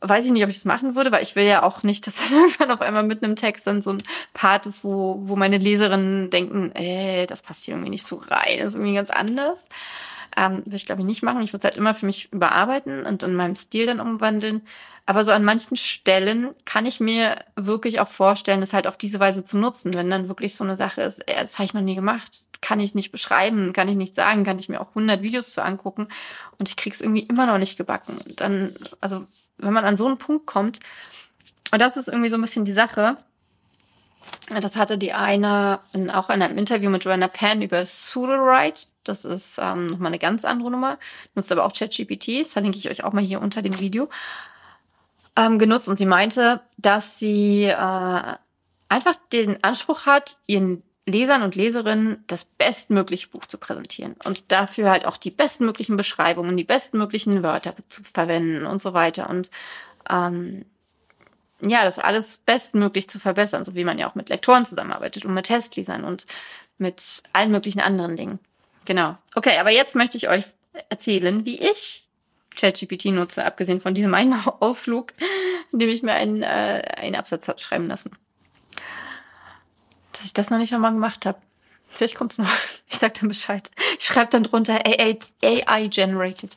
Weiß 0.00 0.26
ich 0.26 0.32
nicht, 0.32 0.44
ob 0.44 0.50
ich 0.50 0.56
das 0.56 0.66
machen 0.66 0.94
würde, 0.94 1.10
weil 1.10 1.22
ich 1.22 1.36
will 1.36 1.44
ja 1.44 1.62
auch 1.62 1.82
nicht, 1.82 2.06
dass 2.06 2.16
dann 2.16 2.32
irgendwann 2.32 2.70
auf 2.70 2.80
einmal 2.80 3.02
mit 3.02 3.22
einem 3.22 3.36
Text 3.36 3.66
dann 3.66 3.82
so 3.82 3.90
ein 3.90 4.02
Part 4.34 4.66
ist, 4.66 4.84
wo, 4.84 5.20
wo 5.22 5.36
meine 5.36 5.58
Leserinnen 5.58 6.30
denken, 6.30 6.72
ey, 6.74 7.26
das 7.26 7.42
passt 7.42 7.64
hier 7.64 7.74
irgendwie 7.74 7.90
nicht 7.90 8.06
so 8.06 8.16
rein, 8.16 8.58
das 8.58 8.68
ist 8.68 8.74
irgendwie 8.74 8.94
ganz 8.94 9.10
anders. 9.10 9.64
Ähm, 10.36 10.58
würde 10.66 10.76
ich, 10.76 10.84
glaube 10.84 11.00
ich, 11.00 11.06
nicht 11.06 11.22
machen. 11.22 11.40
Ich 11.40 11.52
würde 11.52 11.58
es 11.58 11.64
halt 11.64 11.78
immer 11.78 11.94
für 11.94 12.04
mich 12.04 12.30
überarbeiten 12.30 13.06
und 13.06 13.22
in 13.22 13.34
meinem 13.34 13.56
Stil 13.56 13.86
dann 13.86 14.00
umwandeln. 14.00 14.62
Aber 15.06 15.24
so 15.24 15.30
an 15.30 15.44
manchen 15.44 15.76
Stellen 15.76 16.54
kann 16.64 16.84
ich 16.84 17.00
mir 17.00 17.36
wirklich 17.54 18.00
auch 18.00 18.08
vorstellen, 18.08 18.62
es 18.62 18.72
halt 18.72 18.86
auf 18.86 18.98
diese 18.98 19.20
Weise 19.20 19.44
zu 19.44 19.56
nutzen. 19.56 19.94
Wenn 19.94 20.10
dann 20.10 20.28
wirklich 20.28 20.54
so 20.54 20.64
eine 20.64 20.76
Sache 20.76 21.02
ist, 21.02 21.26
ey, 21.26 21.36
das 21.40 21.54
habe 21.54 21.64
ich 21.64 21.74
noch 21.74 21.80
nie 21.80 21.94
gemacht, 21.94 22.46
kann 22.60 22.80
ich 22.80 22.94
nicht 22.94 23.12
beschreiben, 23.12 23.72
kann 23.72 23.88
ich 23.88 23.94
nicht 23.94 24.16
sagen, 24.16 24.44
kann 24.44 24.58
ich 24.58 24.68
mir 24.68 24.80
auch 24.80 24.88
100 24.88 25.22
Videos 25.22 25.52
zu 25.52 25.62
angucken 25.62 26.08
und 26.58 26.68
ich 26.68 26.76
krieg's 26.76 27.00
irgendwie 27.00 27.22
immer 27.22 27.46
noch 27.46 27.58
nicht 27.58 27.78
gebacken. 27.78 28.18
Und 28.26 28.40
dann, 28.40 28.74
also 29.00 29.26
wenn 29.58 29.72
man 29.72 29.84
an 29.84 29.96
so 29.96 30.06
einen 30.06 30.18
Punkt 30.18 30.46
kommt, 30.46 30.80
und 31.72 31.80
das 31.80 31.96
ist 31.96 32.08
irgendwie 32.08 32.28
so 32.28 32.36
ein 32.36 32.42
bisschen 32.42 32.64
die 32.64 32.72
Sache, 32.72 33.16
das 34.48 34.76
hatte 34.76 34.98
die 34.98 35.12
eine 35.12 35.80
in, 35.92 36.10
auch 36.10 36.30
in 36.30 36.42
einem 36.42 36.58
Interview 36.58 36.90
mit 36.90 37.04
Joanna 37.04 37.28
Penn 37.28 37.62
über 37.62 37.82
Pseudowrite. 37.82 38.86
Das 39.04 39.24
ist 39.24 39.58
ähm, 39.58 39.88
nochmal 39.88 40.08
eine 40.08 40.18
ganz 40.18 40.44
andere 40.44 40.70
Nummer. 40.70 40.98
Nutzt 41.34 41.50
aber 41.50 41.64
auch 41.64 41.72
ChatGPT. 41.72 42.40
Das 42.40 42.52
verlinke 42.52 42.78
ich 42.78 42.88
euch 42.88 43.04
auch 43.04 43.12
mal 43.12 43.22
hier 43.22 43.40
unter 43.40 43.62
dem 43.62 43.78
Video. 43.80 44.08
Ähm, 45.36 45.58
genutzt 45.58 45.88
und 45.88 45.96
sie 45.96 46.06
meinte, 46.06 46.60
dass 46.76 47.18
sie 47.18 47.64
äh, 47.64 48.34
einfach 48.88 49.16
den 49.32 49.62
Anspruch 49.62 50.06
hat, 50.06 50.38
ihren 50.46 50.82
Lesern 51.06 51.42
und 51.42 51.54
Leserinnen 51.54 52.24
das 52.26 52.44
bestmögliche 52.44 53.28
Buch 53.28 53.46
zu 53.46 53.58
präsentieren 53.58 54.16
und 54.24 54.50
dafür 54.50 54.90
halt 54.90 55.06
auch 55.06 55.16
die 55.16 55.30
bestmöglichen 55.30 55.96
Beschreibungen, 55.96 56.56
die 56.56 56.64
bestmöglichen 56.64 57.44
Wörter 57.44 57.74
zu 57.88 58.02
verwenden 58.02 58.66
und 58.66 58.82
so 58.82 58.92
weiter. 58.92 59.30
Und 59.30 59.50
ähm, 60.10 60.64
ja, 61.60 61.84
das 61.84 62.00
alles 62.00 62.38
bestmöglich 62.38 63.08
zu 63.08 63.20
verbessern, 63.20 63.64
so 63.64 63.76
wie 63.76 63.84
man 63.84 63.98
ja 63.98 64.10
auch 64.10 64.16
mit 64.16 64.28
Lektoren 64.28 64.66
zusammenarbeitet 64.66 65.24
und 65.24 65.32
mit 65.32 65.46
Testlesern 65.46 66.04
und 66.04 66.26
mit 66.76 67.22
allen 67.32 67.52
möglichen 67.52 67.80
anderen 67.80 68.16
Dingen. 68.16 68.40
Genau. 68.84 69.16
Okay, 69.34 69.58
aber 69.58 69.70
jetzt 69.70 69.94
möchte 69.94 70.16
ich 70.16 70.28
euch 70.28 70.44
erzählen, 70.88 71.46
wie 71.46 71.58
ich 71.58 72.06
ChatGPT 72.56 73.06
nutze, 73.06 73.44
abgesehen 73.44 73.80
von 73.80 73.94
diesem 73.94 74.12
einen 74.14 74.34
Ausflug, 74.60 75.12
in 75.72 75.78
dem 75.78 75.88
ich 75.88 76.02
mir 76.02 76.14
einen, 76.14 76.42
äh, 76.42 76.82
einen 76.96 77.14
Absatz 77.14 77.46
habe 77.48 77.60
schreiben 77.60 77.86
lassen. 77.86 78.10
Ich 80.26 80.34
das 80.34 80.50
noch 80.50 80.58
nicht 80.58 80.72
nochmal 80.72 80.92
gemacht 80.92 81.24
habe. 81.24 81.38
Vielleicht 81.88 82.16
kommt's 82.16 82.36
noch. 82.36 82.50
Ich 82.88 82.98
sag 82.98 83.14
dann 83.14 83.28
Bescheid. 83.28 83.68
Ich 83.98 84.06
schreibe 84.06 84.30
dann 84.30 84.44
drunter 84.44 84.86
AI, 84.86 85.18
AI 85.42 85.88
generated. 85.88 86.56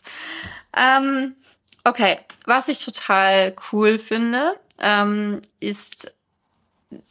Ähm, 0.78 1.36
okay, 1.84 2.20
was 2.46 2.68
ich 2.68 2.86
total 2.86 3.56
cool 3.72 3.98
finde, 3.98 4.56
ähm, 4.78 5.42
ist 5.60 6.14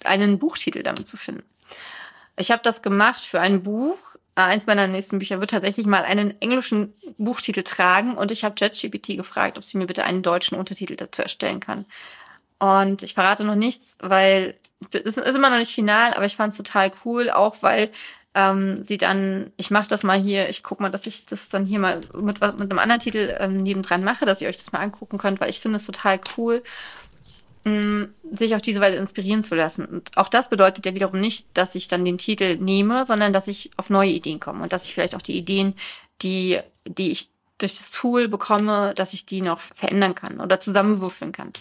einen 0.04 0.38
Buchtitel 0.38 0.84
damit 0.84 1.08
zu 1.08 1.16
finden. 1.16 1.42
Ich 2.36 2.52
habe 2.52 2.62
das 2.62 2.80
gemacht 2.80 3.20
für 3.20 3.40
ein 3.40 3.64
Buch. 3.64 3.98
Äh, 4.36 4.42
eins 4.42 4.66
meiner 4.66 4.86
nächsten 4.86 5.18
Bücher 5.18 5.40
wird 5.40 5.50
tatsächlich 5.50 5.86
mal 5.86 6.04
einen 6.04 6.40
englischen 6.40 6.94
Buchtitel 7.18 7.64
tragen 7.64 8.16
und 8.16 8.30
ich 8.30 8.44
habe 8.44 8.54
ChatGPT 8.54 9.16
gefragt, 9.16 9.58
ob 9.58 9.64
sie 9.64 9.78
mir 9.78 9.86
bitte 9.86 10.04
einen 10.04 10.22
deutschen 10.22 10.56
Untertitel 10.56 10.94
dazu 10.94 11.22
erstellen 11.22 11.58
kann. 11.58 11.86
Und 12.60 13.02
ich 13.02 13.14
verrate 13.14 13.42
noch 13.42 13.56
nichts, 13.56 13.96
weil 13.98 14.54
es 14.92 15.16
ist 15.16 15.36
immer 15.36 15.50
noch 15.50 15.58
nicht 15.58 15.74
final, 15.74 16.14
aber 16.14 16.24
ich 16.26 16.36
fand 16.36 16.52
es 16.52 16.56
total 16.56 16.92
cool, 17.04 17.30
auch 17.30 17.56
weil 17.62 17.90
ähm, 18.34 18.84
sie 18.84 18.98
dann, 18.98 19.52
ich 19.56 19.70
mache 19.70 19.88
das 19.88 20.02
mal 20.02 20.18
hier, 20.18 20.48
ich 20.48 20.62
guck 20.62 20.80
mal, 20.80 20.90
dass 20.90 21.06
ich 21.06 21.26
das 21.26 21.48
dann 21.48 21.64
hier 21.64 21.78
mal 21.78 22.00
mit, 22.14 22.40
mit 22.40 22.42
einem 22.42 22.78
anderen 22.78 23.00
Titel 23.00 23.36
ähm, 23.38 23.56
nebendran 23.56 24.04
mache, 24.04 24.26
dass 24.26 24.40
ihr 24.40 24.48
euch 24.48 24.58
das 24.58 24.72
mal 24.72 24.80
angucken 24.80 25.18
könnt, 25.18 25.40
weil 25.40 25.50
ich 25.50 25.60
finde 25.60 25.76
es 25.76 25.86
total 25.86 26.20
cool 26.36 26.62
sich 28.30 28.54
auf 28.54 28.62
diese 28.62 28.80
Weise 28.80 28.96
inspirieren 28.96 29.42
zu 29.42 29.54
lassen. 29.54 29.84
Und 29.84 30.16
auch 30.16 30.28
das 30.28 30.48
bedeutet 30.48 30.86
ja 30.86 30.94
wiederum 30.94 31.20
nicht, 31.20 31.46
dass 31.54 31.74
ich 31.74 31.88
dann 31.88 32.04
den 32.04 32.18
Titel 32.18 32.56
nehme, 32.56 33.06
sondern 33.06 33.32
dass 33.32 33.48
ich 33.48 33.70
auf 33.76 33.90
neue 33.90 34.10
Ideen 34.10 34.40
komme 34.40 34.62
und 34.62 34.72
dass 34.72 34.84
ich 34.84 34.94
vielleicht 34.94 35.14
auch 35.14 35.22
die 35.22 35.36
Ideen, 35.36 35.74
die, 36.22 36.60
die 36.86 37.10
ich 37.10 37.30
durch 37.58 37.76
das 37.76 37.90
Tool 37.90 38.28
bekomme, 38.28 38.94
dass 38.94 39.12
ich 39.12 39.26
die 39.26 39.40
noch 39.40 39.60
verändern 39.60 40.14
kann 40.14 40.40
oder 40.40 40.60
zusammenwürfeln 40.60 41.32
kann. 41.32 41.52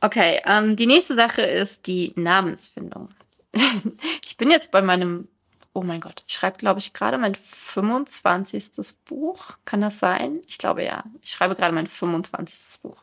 Okay, 0.00 0.40
ähm, 0.44 0.76
die 0.76 0.86
nächste 0.86 1.16
Sache 1.16 1.42
ist 1.42 1.86
die 1.86 2.12
Namensfindung. 2.16 3.08
ich 4.24 4.36
bin 4.36 4.50
jetzt 4.50 4.70
bei 4.70 4.82
meinem, 4.82 5.28
oh 5.72 5.82
mein 5.82 6.00
Gott, 6.00 6.22
ich 6.26 6.34
schreibe, 6.34 6.58
glaube 6.58 6.80
ich, 6.80 6.92
gerade 6.92 7.18
mein 7.18 7.34
25. 7.34 8.94
Buch. 9.06 9.56
Kann 9.64 9.80
das 9.80 9.98
sein? 9.98 10.40
Ich 10.46 10.58
glaube 10.58 10.84
ja. 10.84 11.04
Ich 11.22 11.30
schreibe 11.30 11.56
gerade 11.56 11.74
mein 11.74 11.86
25. 11.86 12.82
Buch. 12.82 12.98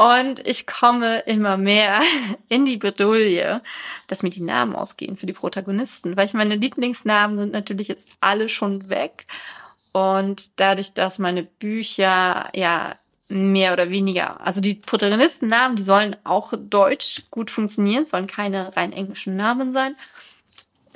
Und 0.00 0.46
ich 0.46 0.66
komme 0.66 1.18
immer 1.26 1.58
mehr 1.58 2.00
in 2.48 2.64
die 2.64 2.78
Bredouille, 2.78 3.60
dass 4.06 4.22
mir 4.22 4.30
die 4.30 4.40
Namen 4.40 4.74
ausgehen 4.74 5.18
für 5.18 5.26
die 5.26 5.34
Protagonisten, 5.34 6.16
weil 6.16 6.24
ich 6.24 6.32
meine 6.32 6.56
Lieblingsnamen 6.56 7.36
sind 7.36 7.52
natürlich 7.52 7.88
jetzt 7.88 8.08
alle 8.18 8.48
schon 8.48 8.88
weg. 8.88 9.26
Und 9.92 10.58
dadurch, 10.58 10.94
dass 10.94 11.18
meine 11.18 11.42
Bücher 11.42 12.48
ja 12.54 12.96
mehr 13.30 13.72
oder 13.72 13.90
weniger, 13.90 14.44
also 14.44 14.60
die 14.60 14.74
Protagonistennamen, 14.74 15.76
die 15.76 15.82
sollen 15.82 16.16
auch 16.24 16.52
deutsch 16.56 17.22
gut 17.30 17.50
funktionieren, 17.50 18.06
sollen 18.06 18.26
keine 18.26 18.76
rein 18.76 18.92
englischen 18.92 19.36
Namen 19.36 19.72
sein. 19.72 19.94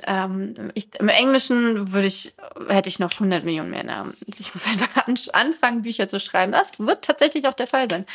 Ähm, 0.05 0.71
ich, 0.73 0.93
Im 0.99 1.07
Englischen 1.07 1.93
würde 1.93 2.07
ich, 2.07 2.33
hätte 2.67 2.89
ich 2.89 2.99
noch 2.99 3.13
100 3.13 3.45
Millionen 3.45 3.69
mehr 3.69 3.85
Namen. 3.85 4.13
Ich 4.37 4.53
muss 4.53 4.67
einfach 4.67 5.07
an, 5.07 5.17
anfangen, 5.31 5.81
Bücher 5.83 6.07
zu 6.07 6.19
schreiben. 6.19 6.51
Das 6.51 6.77
wird 6.77 7.05
tatsächlich 7.05 7.47
auch 7.47 7.53
der 7.53 7.67
Fall 7.67 7.89
sein. 7.89 8.05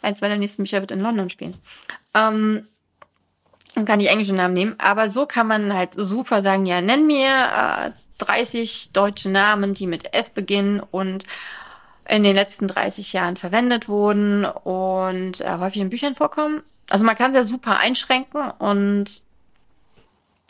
Eins 0.00 0.20
meiner 0.20 0.36
nächsten 0.36 0.62
Bücher 0.62 0.80
wird 0.80 0.92
in 0.92 1.00
London 1.00 1.28
spielen. 1.28 1.56
Ähm, 2.14 2.68
man 3.74 3.84
kann 3.86 3.98
die 3.98 4.06
englischen 4.06 4.36
Namen 4.36 4.54
nehmen, 4.54 4.76
aber 4.78 5.10
so 5.10 5.26
kann 5.26 5.48
man 5.48 5.74
halt 5.74 5.90
super 5.96 6.42
sagen, 6.42 6.64
ja, 6.64 6.80
nenn 6.80 7.06
mir 7.06 7.28
äh, 7.28 7.90
30 8.18 8.92
deutsche 8.92 9.28
Namen, 9.28 9.74
die 9.74 9.88
mit 9.88 10.14
F 10.14 10.30
beginnen 10.30 10.80
und 10.80 11.24
in 12.08 12.22
den 12.22 12.34
letzten 12.34 12.68
30 12.68 13.12
Jahren 13.12 13.36
verwendet 13.36 13.88
wurden 13.88 14.44
und 14.44 15.40
äh, 15.40 15.58
häufig 15.58 15.80
in 15.80 15.90
Büchern 15.90 16.14
vorkommen. 16.14 16.62
Also 16.90 17.04
man 17.04 17.16
kann 17.16 17.30
es 17.30 17.36
ja 17.36 17.44
super 17.44 17.78
einschränken 17.78 18.50
und 18.58 19.22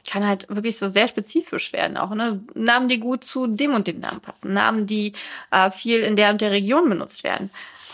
kann 0.08 0.26
halt 0.26 0.46
wirklich 0.48 0.76
so 0.76 0.88
sehr 0.88 1.08
spezifisch 1.08 1.72
werden. 1.72 1.96
Auch 1.96 2.14
ne? 2.14 2.40
Namen, 2.54 2.88
die 2.88 3.00
gut 3.00 3.24
zu 3.24 3.46
dem 3.46 3.74
und 3.74 3.86
dem 3.86 4.00
Namen 4.00 4.20
passen. 4.20 4.52
Namen, 4.52 4.86
die 4.86 5.14
äh, 5.50 5.70
viel 5.70 6.00
in 6.00 6.16
der 6.16 6.30
und 6.30 6.40
der 6.40 6.50
Region 6.50 6.88
benutzt 6.88 7.24
werden. 7.24 7.50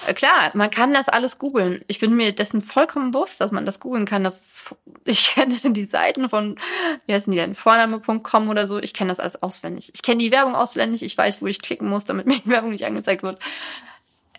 Äh, 0.06 0.14
klar, 0.14 0.50
man 0.54 0.70
kann 0.70 0.94
das 0.94 1.08
alles 1.08 1.38
googeln. 1.38 1.84
Ich 1.86 1.98
bin 1.98 2.14
mir 2.14 2.32
dessen 2.32 2.62
vollkommen 2.62 3.10
bewusst, 3.10 3.40
dass 3.40 3.50
man 3.52 3.66
das 3.66 3.80
googeln 3.80 4.06
kann. 4.06 4.24
Das, 4.24 4.74
ich 5.04 5.34
kenne 5.34 5.58
die 5.62 5.84
Seiten 5.84 6.28
von, 6.28 6.58
wie 7.06 7.14
heißen 7.14 7.30
die 7.30 7.38
denn, 7.38 7.54
Vorname.com 7.54 8.48
oder 8.48 8.66
so. 8.66 8.78
Ich 8.78 8.94
kenne 8.94 9.10
das 9.10 9.20
alles 9.20 9.42
auswendig. 9.42 9.90
Ich 9.94 10.02
kenne 10.02 10.22
die 10.22 10.30
Werbung 10.30 10.54
auswendig. 10.54 11.02
Ich 11.02 11.16
weiß, 11.16 11.42
wo 11.42 11.46
ich 11.46 11.60
klicken 11.60 11.88
muss, 11.88 12.04
damit 12.04 12.26
mir 12.28 12.38
die 12.38 12.48
Werbung 12.50 12.70
nicht 12.70 12.86
angezeigt 12.86 13.22
wird. 13.22 13.40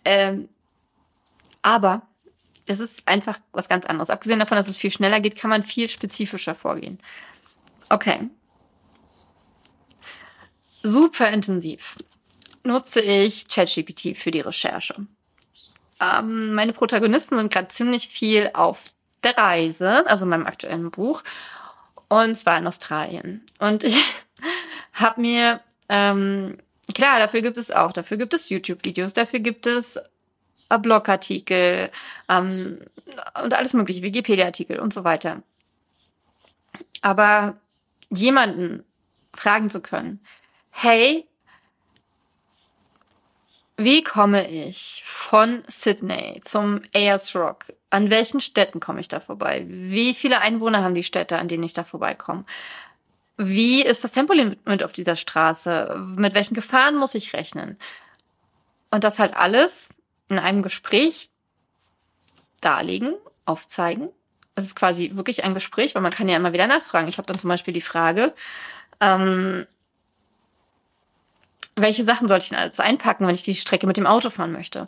Ähm, 0.03 0.49
aber 1.61 2.03
es 2.65 2.79
ist 2.79 3.07
einfach 3.07 3.39
was 3.51 3.69
ganz 3.69 3.85
anderes. 3.85 4.09
Abgesehen 4.09 4.39
davon, 4.39 4.57
dass 4.57 4.67
es 4.67 4.77
viel 4.77 4.91
schneller 4.91 5.19
geht, 5.19 5.35
kann 5.35 5.49
man 5.49 5.63
viel 5.63 5.89
spezifischer 5.89 6.55
vorgehen. 6.55 6.99
Okay. 7.89 8.29
Super 10.83 11.29
intensiv 11.29 11.97
nutze 12.63 13.01
ich 13.01 13.47
ChatGPT 13.47 14.17
für 14.17 14.31
die 14.31 14.39
Recherche. 14.39 14.95
Ähm, 16.01 16.53
meine 16.53 16.73
Protagonisten 16.73 17.37
sind 17.37 17.53
gerade 17.53 17.67
ziemlich 17.67 18.07
viel 18.07 18.49
auf 18.53 18.79
der 19.23 19.37
Reise, 19.37 20.07
also 20.07 20.25
in 20.25 20.29
meinem 20.29 20.47
aktuellen 20.47 20.89
Buch, 20.89 21.23
und 22.07 22.35
zwar 22.35 22.57
in 22.57 22.67
Australien. 22.67 23.45
Und 23.59 23.83
ich 23.85 24.03
habe 24.93 25.21
mir, 25.21 25.61
ähm, 25.89 26.57
klar, 26.93 27.19
dafür 27.19 27.41
gibt 27.41 27.57
es 27.57 27.71
auch, 27.71 27.91
dafür 27.91 28.17
gibt 28.17 28.33
es 28.33 28.49
YouTube-Videos, 28.49 29.13
dafür 29.13 29.39
gibt 29.39 29.67
es 29.67 29.97
äh, 30.69 30.79
Blogartikel 30.79 31.91
ähm, 32.27 32.79
und 33.43 33.53
alles 33.53 33.73
mögliche, 33.73 34.01
Wikipedia-Artikel 34.01 34.79
und 34.79 34.93
so 34.93 35.03
weiter. 35.03 35.43
Aber 37.01 37.57
jemanden 38.09 38.83
fragen 39.33 39.69
zu 39.69 39.81
können, 39.81 40.19
hey, 40.71 41.27
wie 43.83 44.03
komme 44.03 44.49
ich 44.49 45.03
von 45.05 45.63
Sydney 45.67 46.41
zum 46.43 46.81
Ayers 46.93 47.35
Rock? 47.35 47.65
An 47.89 48.09
welchen 48.09 48.39
Städten 48.41 48.79
komme 48.79 49.01
ich 49.01 49.07
da 49.07 49.19
vorbei? 49.19 49.65
Wie 49.67 50.13
viele 50.13 50.39
Einwohner 50.39 50.83
haben 50.83 50.95
die 50.95 51.03
Städte, 51.03 51.37
an 51.37 51.47
denen 51.47 51.63
ich 51.63 51.73
da 51.73 51.83
vorbeikomme? 51.83 52.45
Wie 53.37 53.81
ist 53.81 54.03
das 54.03 54.11
Tempolimit 54.11 54.83
auf 54.83 54.93
dieser 54.93 55.15
Straße? 55.15 55.95
Mit 56.15 56.33
welchen 56.33 56.53
Gefahren 56.53 56.95
muss 56.95 57.15
ich 57.15 57.33
rechnen? 57.33 57.77
Und 58.91 59.03
das 59.03 59.19
halt 59.19 59.35
alles 59.35 59.89
in 60.29 60.39
einem 60.39 60.61
Gespräch 60.63 61.29
darlegen, 62.61 63.13
aufzeigen 63.45 64.09
es 64.55 64.65
ist 64.65 64.75
quasi 64.75 65.11
wirklich 65.13 65.43
ein 65.43 65.53
Gespräch, 65.53 65.95
weil 65.95 66.01
man 66.01 66.11
kann 66.11 66.27
ja 66.27 66.35
immer 66.35 66.53
wieder 66.53 66.67
nachfragen. 66.67 67.07
Ich 67.07 67.17
habe 67.17 67.27
dann 67.27 67.39
zum 67.39 67.49
Beispiel 67.49 67.73
die 67.73 67.81
Frage, 67.81 68.33
ähm, 68.99 69.65
welche 71.75 72.03
Sachen 72.03 72.27
sollte 72.27 72.43
ich 72.43 72.49
denn 72.49 72.59
alles 72.59 72.79
einpacken, 72.79 73.27
wenn 73.27 73.35
ich 73.35 73.43
die 73.43 73.55
Strecke 73.55 73.87
mit 73.87 73.97
dem 73.97 74.07
Auto 74.07 74.29
fahren 74.29 74.51
möchte? 74.51 74.87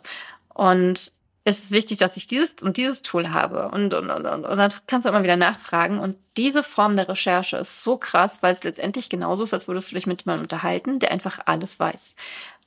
Und 0.52 1.12
es 1.46 1.58
ist 1.58 1.70
wichtig, 1.72 1.98
dass 1.98 2.16
ich 2.16 2.26
dieses 2.26 2.54
und 2.62 2.78
dieses 2.78 3.02
Tool 3.02 3.30
habe. 3.30 3.68
Und, 3.68 3.92
und, 3.92 4.10
und, 4.10 4.24
und, 4.24 4.44
und 4.46 4.56
dann 4.56 4.72
kannst 4.86 5.04
du 5.04 5.10
immer 5.10 5.22
wieder 5.22 5.36
nachfragen. 5.36 5.98
Und 5.98 6.16
diese 6.38 6.62
Form 6.62 6.96
der 6.96 7.08
Recherche 7.08 7.58
ist 7.58 7.82
so 7.82 7.98
krass, 7.98 8.42
weil 8.42 8.54
es 8.54 8.64
letztendlich 8.64 9.10
genauso 9.10 9.44
ist, 9.44 9.52
als 9.52 9.68
würdest 9.68 9.90
du 9.90 9.94
dich 9.94 10.06
mit 10.06 10.22
jemandem 10.22 10.44
unterhalten, 10.44 11.00
der 11.00 11.10
einfach 11.10 11.40
alles 11.44 11.78
weiß. 11.78 12.14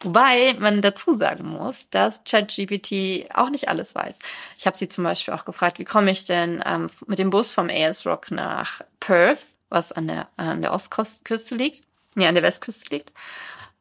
Wobei 0.02 0.56
man 0.60 0.84
dazu 0.84 1.16
sagen 1.16 1.48
muss, 1.48 1.90
dass 1.90 2.24
ChatGPT 2.24 3.32
auch 3.34 3.50
nicht 3.50 3.68
alles 3.68 3.96
weiß. 3.96 4.16
Ich 4.60 4.68
habe 4.68 4.78
sie 4.78 4.88
zum 4.90 5.04
Beispiel 5.04 5.34
auch 5.34 5.46
gefragt, 5.46 5.80
wie 5.80 5.86
komme 5.86 6.12
ich 6.12 6.26
denn 6.26 6.64
ähm, 6.64 6.92
mit 7.08 7.18
dem 7.18 7.32
Bus 7.32 7.52
vom 7.52 7.70
AS 7.72 8.06
Rock 8.06 8.30
nach 8.30 8.82
Perth, 9.00 9.48
was 9.70 9.92
an 9.92 10.08
der, 10.08 10.28
an 10.38 10.62
der 10.62 10.72
Ostküste 10.72 11.56
liegt, 11.56 11.84
nee, 12.14 12.28
an 12.28 12.36
der 12.36 12.44
Westküste 12.44 12.96
liegt. 12.96 13.12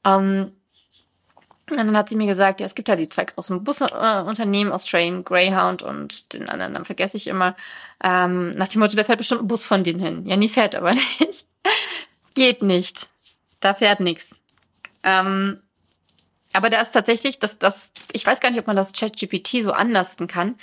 Ähm, 0.07 0.53
und 1.69 1.77
dann 1.79 1.97
hat 1.97 2.09
sie 2.09 2.15
mir 2.15 2.27
gesagt, 2.29 2.61
ja, 2.61 2.67
es 2.67 2.77
gibt 2.77 2.89
ja 2.89 2.95
die 2.95 3.09
zwei 3.09 3.25
großen 3.25 3.65
Busunternehmen, 3.65 4.71
äh, 4.71 4.75
Australian 4.75 5.25
Greyhound 5.25 5.83
und 5.83 6.33
den 6.33 6.49
anderen 6.49 6.75
dann 6.75 6.85
vergesse 6.85 7.17
ich 7.17 7.27
immer. 7.27 7.57
Ähm, 8.03 8.55
nach 8.55 8.69
dem 8.69 8.81
Motto, 8.81 8.95
da 8.95 9.03
fährt 9.03 9.19
bestimmt 9.19 9.43
ein 9.43 9.49
Bus 9.49 9.65
von 9.65 9.83
denen 9.83 9.99
hin. 9.99 10.27
Ja, 10.27 10.37
nie 10.37 10.49
fährt 10.49 10.77
aber 10.77 10.93
nicht. 11.19 11.47
Geht 12.35 12.63
nicht. 12.63 13.09
Da 13.59 13.75
fährt 13.75 13.99
nichts. 13.99 14.37
Ähm, 15.03 15.61
aber 16.53 16.71
da 16.71 16.81
ist 16.81 16.93
tatsächlich, 16.93 17.41
das, 17.41 17.59
das, 17.59 17.91
ich 18.13 18.25
weiß 18.25 18.39
gar 18.39 18.51
nicht, 18.51 18.61
ob 18.61 18.69
man 18.69 18.77
das 18.77 18.93
ChatGPT 18.93 19.63
so 19.63 19.73
anlasten 19.73 20.29
kann. 20.29 20.55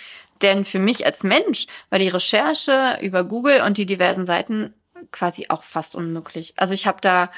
Denn 0.41 0.63
für 0.63 0.79
mich 0.79 1.05
als 1.05 1.23
Mensch 1.23 1.67
war 1.89 1.99
die 1.99 2.07
Recherche 2.07 2.97
über 3.01 3.25
Google 3.25 3.61
und 3.61 3.77
die 3.77 3.85
diversen 3.85 4.25
Seiten 4.25 4.73
quasi 5.11 5.47
auch 5.49 5.63
fast 5.63 5.95
unmöglich. 5.95 6.53
Also 6.55 6.73
ich 6.73 6.87
habe 6.87 6.99
da 7.01 7.29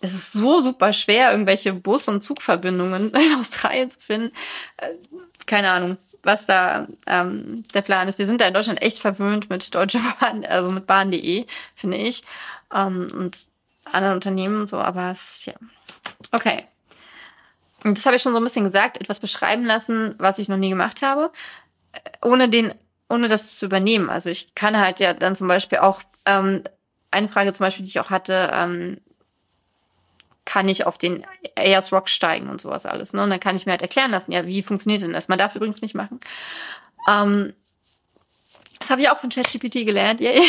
es 0.00 0.14
ist 0.14 0.32
so 0.32 0.60
super 0.60 0.92
schwer, 0.92 1.30
irgendwelche 1.30 1.72
Bus- 1.72 2.08
und 2.08 2.22
Zugverbindungen 2.22 3.10
in 3.14 3.34
Australien 3.38 3.90
zu 3.90 4.00
finden. 4.00 4.32
Äh, 4.78 4.94
keine 5.46 5.70
Ahnung, 5.70 5.98
was 6.22 6.46
da 6.46 6.86
ähm, 7.06 7.62
der 7.74 7.82
Plan 7.82 8.08
ist. 8.08 8.18
Wir 8.18 8.26
sind 8.26 8.40
da 8.40 8.48
in 8.48 8.54
Deutschland 8.54 8.82
echt 8.82 8.98
verwöhnt 8.98 9.50
mit 9.50 9.74
Deutsche 9.74 10.00
Bahn, 10.20 10.44
also 10.44 10.70
mit 10.70 10.86
Bahn.de, 10.86 11.46
finde 11.74 11.96
ich. 11.96 12.22
Ähm, 12.74 13.10
und 13.14 13.38
anderen 13.84 14.14
Unternehmen 14.14 14.62
und 14.62 14.68
so, 14.68 14.78
aber 14.78 15.10
es, 15.10 15.44
ja. 15.44 15.54
Okay. 16.32 16.66
Und 17.82 17.96
das 17.96 18.04
habe 18.04 18.16
ich 18.16 18.22
schon 18.22 18.32
so 18.32 18.40
ein 18.40 18.44
bisschen 18.44 18.64
gesagt, 18.64 19.00
etwas 19.00 19.20
beschreiben 19.20 19.64
lassen, 19.64 20.14
was 20.18 20.38
ich 20.38 20.48
noch 20.48 20.58
nie 20.58 20.68
gemacht 20.68 21.02
habe, 21.02 21.32
äh, 21.92 21.98
ohne 22.22 22.48
den, 22.48 22.74
ohne 23.08 23.28
das 23.28 23.58
zu 23.58 23.66
übernehmen. 23.66 24.10
Also 24.10 24.30
ich 24.30 24.54
kann 24.54 24.78
halt 24.78 25.00
ja 25.00 25.14
dann 25.14 25.34
zum 25.34 25.48
Beispiel 25.48 25.78
auch 25.78 26.02
ähm, 26.26 26.62
eine 27.10 27.28
Frage 27.28 27.52
zum 27.52 27.64
Beispiel, 27.64 27.84
die 27.84 27.90
ich 27.90 28.00
auch 28.00 28.10
hatte, 28.10 28.50
ähm, 28.52 28.98
kann 30.44 30.68
ich 30.68 30.86
auf 30.86 30.98
den 30.98 31.24
Ayers 31.54 31.92
Rock 31.92 32.08
steigen 32.08 32.48
und 32.48 32.60
sowas 32.60 32.86
alles. 32.86 33.12
Ne? 33.12 33.22
Und 33.22 33.30
dann 33.30 33.40
kann 33.40 33.56
ich 33.56 33.66
mir 33.66 33.72
halt 33.72 33.82
erklären 33.82 34.10
lassen, 34.10 34.32
ja, 34.32 34.46
wie 34.46 34.62
funktioniert 34.62 35.02
denn 35.02 35.12
das? 35.12 35.28
Man 35.28 35.38
darf 35.38 35.50
es 35.50 35.56
übrigens 35.56 35.82
nicht 35.82 35.94
machen. 35.94 36.20
Ähm, 37.08 37.54
das 38.78 38.90
habe 38.90 39.02
ich 39.02 39.10
auch 39.10 39.18
von 39.18 39.30
ChatGPT 39.30 39.86
gelernt. 39.86 40.20
Yay. 40.20 40.42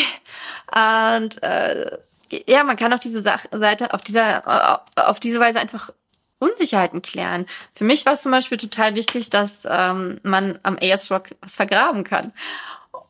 Und 0.74 1.42
äh, 1.42 1.98
ja, 2.46 2.64
man 2.64 2.76
kann 2.76 2.92
auf 2.92 3.00
diese 3.00 3.22
Sach 3.22 3.44
Seite, 3.50 3.92
auf 3.92 4.02
dieser, 4.02 4.88
äh, 4.96 5.00
auf 5.00 5.20
diese 5.20 5.38
Weise 5.38 5.60
einfach 5.60 5.90
Unsicherheiten 6.38 7.02
klären. 7.02 7.46
Für 7.74 7.84
mich 7.84 8.04
war 8.04 8.14
es 8.14 8.22
zum 8.22 8.32
Beispiel 8.32 8.58
total 8.58 8.94
wichtig, 8.94 9.30
dass 9.30 9.66
ähm, 9.70 10.18
man 10.22 10.58
am 10.62 10.76
AS 10.82 11.10
Rock 11.10 11.30
was 11.40 11.54
vergraben 11.54 12.02
kann. 12.04 12.32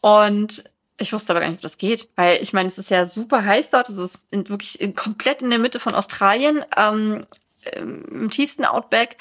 Und 0.00 0.64
ich 1.02 1.12
wusste 1.12 1.32
aber 1.32 1.40
gar 1.40 1.48
nicht, 1.48 1.58
ob 1.58 1.62
das 1.62 1.78
geht, 1.78 2.08
weil 2.16 2.42
ich 2.42 2.52
meine, 2.52 2.68
es 2.68 2.78
ist 2.78 2.90
ja 2.90 3.04
super 3.04 3.44
heiß 3.44 3.70
dort. 3.70 3.88
Es 3.88 3.96
ist 3.96 4.18
in, 4.30 4.48
wirklich 4.48 4.80
in, 4.80 4.94
komplett 4.94 5.42
in 5.42 5.50
der 5.50 5.58
Mitte 5.58 5.80
von 5.80 5.94
Australien, 5.94 6.64
ähm, 6.76 7.20
im 7.76 8.30
tiefsten 8.30 8.64
Outback. 8.64 9.16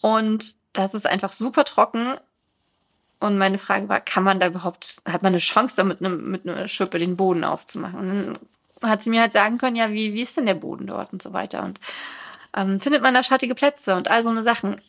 Und 0.00 0.54
das 0.72 0.94
ist 0.94 1.06
einfach 1.06 1.32
super 1.32 1.64
trocken. 1.64 2.16
Und 3.20 3.38
meine 3.38 3.58
Frage 3.58 3.88
war, 3.88 4.00
kann 4.00 4.24
man 4.24 4.40
da 4.40 4.48
überhaupt, 4.48 5.00
hat 5.08 5.22
man 5.22 5.32
eine 5.32 5.38
Chance, 5.38 5.76
da 5.76 5.84
mit, 5.84 6.00
einem, 6.00 6.30
mit 6.30 6.46
einer 6.46 6.66
Schippe 6.66 6.98
den 6.98 7.16
Boden 7.16 7.44
aufzumachen? 7.44 7.98
Und 7.98 8.38
dann 8.80 8.90
hat 8.90 9.02
sie 9.02 9.10
mir 9.10 9.20
halt 9.20 9.32
sagen 9.32 9.58
können, 9.58 9.76
ja, 9.76 9.92
wie, 9.92 10.12
wie 10.14 10.22
ist 10.22 10.36
denn 10.36 10.46
der 10.46 10.54
Boden 10.54 10.88
dort 10.88 11.12
und 11.12 11.22
so 11.22 11.32
weiter. 11.32 11.62
Und 11.62 11.78
ähm, 12.56 12.80
findet 12.80 13.02
man 13.02 13.14
da 13.14 13.22
schattige 13.22 13.54
Plätze 13.54 13.94
und 13.94 14.08
all 14.08 14.22
so 14.22 14.28
eine 14.28 14.42
Sachen. 14.42 14.80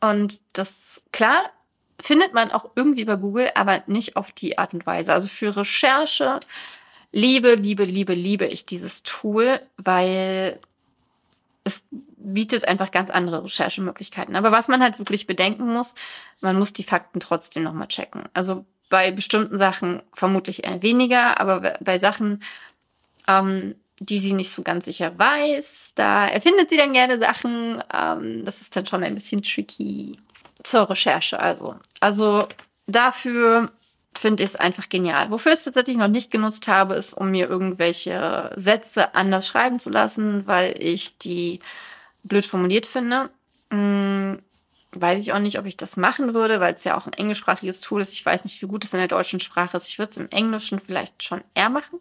Und 0.00 0.38
das, 0.52 1.02
klar, 1.12 1.50
findet 2.00 2.34
man 2.34 2.50
auch 2.50 2.70
irgendwie 2.74 3.02
über 3.02 3.16
Google, 3.16 3.50
aber 3.54 3.82
nicht 3.86 4.16
auf 4.16 4.32
die 4.32 4.58
Art 4.58 4.74
und 4.74 4.86
Weise. 4.86 5.12
Also 5.12 5.28
für 5.28 5.56
Recherche 5.56 6.40
liebe, 7.12 7.54
liebe, 7.54 7.84
liebe, 7.84 8.14
liebe 8.14 8.46
ich 8.46 8.66
dieses 8.66 9.02
Tool, 9.02 9.60
weil 9.78 10.58
es 11.64 11.82
bietet 11.90 12.66
einfach 12.66 12.90
ganz 12.90 13.10
andere 13.10 13.44
Recherchemöglichkeiten. 13.44 14.36
Aber 14.36 14.52
was 14.52 14.68
man 14.68 14.82
halt 14.82 14.98
wirklich 14.98 15.26
bedenken 15.26 15.66
muss, 15.72 15.94
man 16.40 16.58
muss 16.58 16.72
die 16.72 16.84
Fakten 16.84 17.20
trotzdem 17.20 17.62
nochmal 17.62 17.88
checken. 17.88 18.24
Also 18.34 18.64
bei 18.88 19.10
bestimmten 19.10 19.58
Sachen 19.58 20.02
vermutlich 20.12 20.64
eher 20.64 20.82
weniger, 20.82 21.40
aber 21.40 21.78
bei 21.80 21.98
Sachen, 21.98 22.42
ähm, 23.26 23.74
die 23.98 24.18
sie 24.18 24.32
nicht 24.32 24.52
so 24.52 24.62
ganz 24.62 24.84
sicher 24.84 25.18
weiß, 25.18 25.92
da 25.94 26.28
erfindet 26.28 26.68
sie 26.68 26.76
dann 26.76 26.92
gerne 26.92 27.18
Sachen. 27.18 27.82
Ähm, 27.92 28.44
das 28.44 28.60
ist 28.60 28.76
dann 28.76 28.86
schon 28.86 29.02
ein 29.02 29.14
bisschen 29.14 29.42
tricky 29.42 30.18
zur 30.66 30.90
Recherche. 30.90 31.38
Also, 31.38 31.76
also 32.00 32.48
dafür 32.86 33.70
finde 34.16 34.42
ich 34.42 34.50
es 34.50 34.56
einfach 34.56 34.88
genial. 34.88 35.30
Wofür 35.30 35.52
ich 35.52 35.58
es 35.58 35.64
tatsächlich 35.64 35.96
noch 35.96 36.08
nicht 36.08 36.30
genutzt 36.30 36.66
habe, 36.68 36.94
ist, 36.94 37.12
um 37.12 37.30
mir 37.30 37.48
irgendwelche 37.48 38.52
Sätze 38.56 39.14
anders 39.14 39.46
schreiben 39.46 39.78
zu 39.78 39.90
lassen, 39.90 40.46
weil 40.46 40.74
ich 40.82 41.18
die 41.18 41.60
blöd 42.24 42.46
formuliert 42.46 42.86
finde. 42.86 43.30
Hm, 43.70 44.42
weiß 44.92 45.22
ich 45.22 45.32
auch 45.32 45.38
nicht, 45.38 45.58
ob 45.58 45.66
ich 45.66 45.76
das 45.76 45.96
machen 45.96 46.34
würde, 46.34 46.58
weil 46.58 46.74
es 46.74 46.84
ja 46.84 46.96
auch 46.96 47.06
ein 47.06 47.12
englischsprachiges 47.12 47.80
Tool 47.80 48.00
ist. 48.00 48.12
Ich 48.12 48.24
weiß 48.24 48.44
nicht, 48.44 48.60
wie 48.62 48.66
gut 48.66 48.84
es 48.84 48.92
in 48.92 48.98
der 48.98 49.08
deutschen 49.08 49.40
Sprache 49.40 49.76
ist. 49.76 49.88
Ich 49.88 49.98
würde 49.98 50.10
es 50.10 50.16
im 50.16 50.30
Englischen 50.30 50.80
vielleicht 50.80 51.22
schon 51.22 51.42
eher 51.54 51.68
machen. 51.68 52.00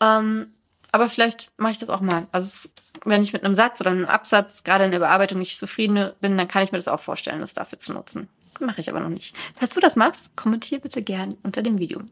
Ähm, 0.00 0.52
aber 0.92 1.08
vielleicht 1.08 1.50
mache 1.56 1.72
ich 1.72 1.78
das 1.78 1.88
auch 1.88 2.02
mal. 2.02 2.26
Also 2.32 2.68
wenn 3.04 3.22
ich 3.22 3.32
mit 3.32 3.44
einem 3.44 3.54
Satz 3.54 3.80
oder 3.80 3.90
einem 3.90 4.04
Absatz 4.04 4.62
gerade 4.62 4.84
in 4.84 4.90
der 4.90 4.98
Bearbeitung 4.98 5.38
nicht 5.38 5.58
zufrieden 5.58 6.12
bin, 6.20 6.36
dann 6.36 6.48
kann 6.48 6.62
ich 6.62 6.70
mir 6.70 6.78
das 6.78 6.88
auch 6.88 7.00
vorstellen, 7.00 7.40
das 7.40 7.54
dafür 7.54 7.80
zu 7.80 7.92
nutzen. 7.94 8.28
Mache 8.60 8.82
ich 8.82 8.90
aber 8.90 9.00
noch 9.00 9.08
nicht. 9.08 9.34
Falls 9.56 9.74
du 9.74 9.80
das 9.80 9.96
machst, 9.96 10.36
kommentier 10.36 10.78
bitte 10.78 11.02
gern 11.02 11.36
unter 11.42 11.62
dem 11.62 11.78
Video. 11.78 12.02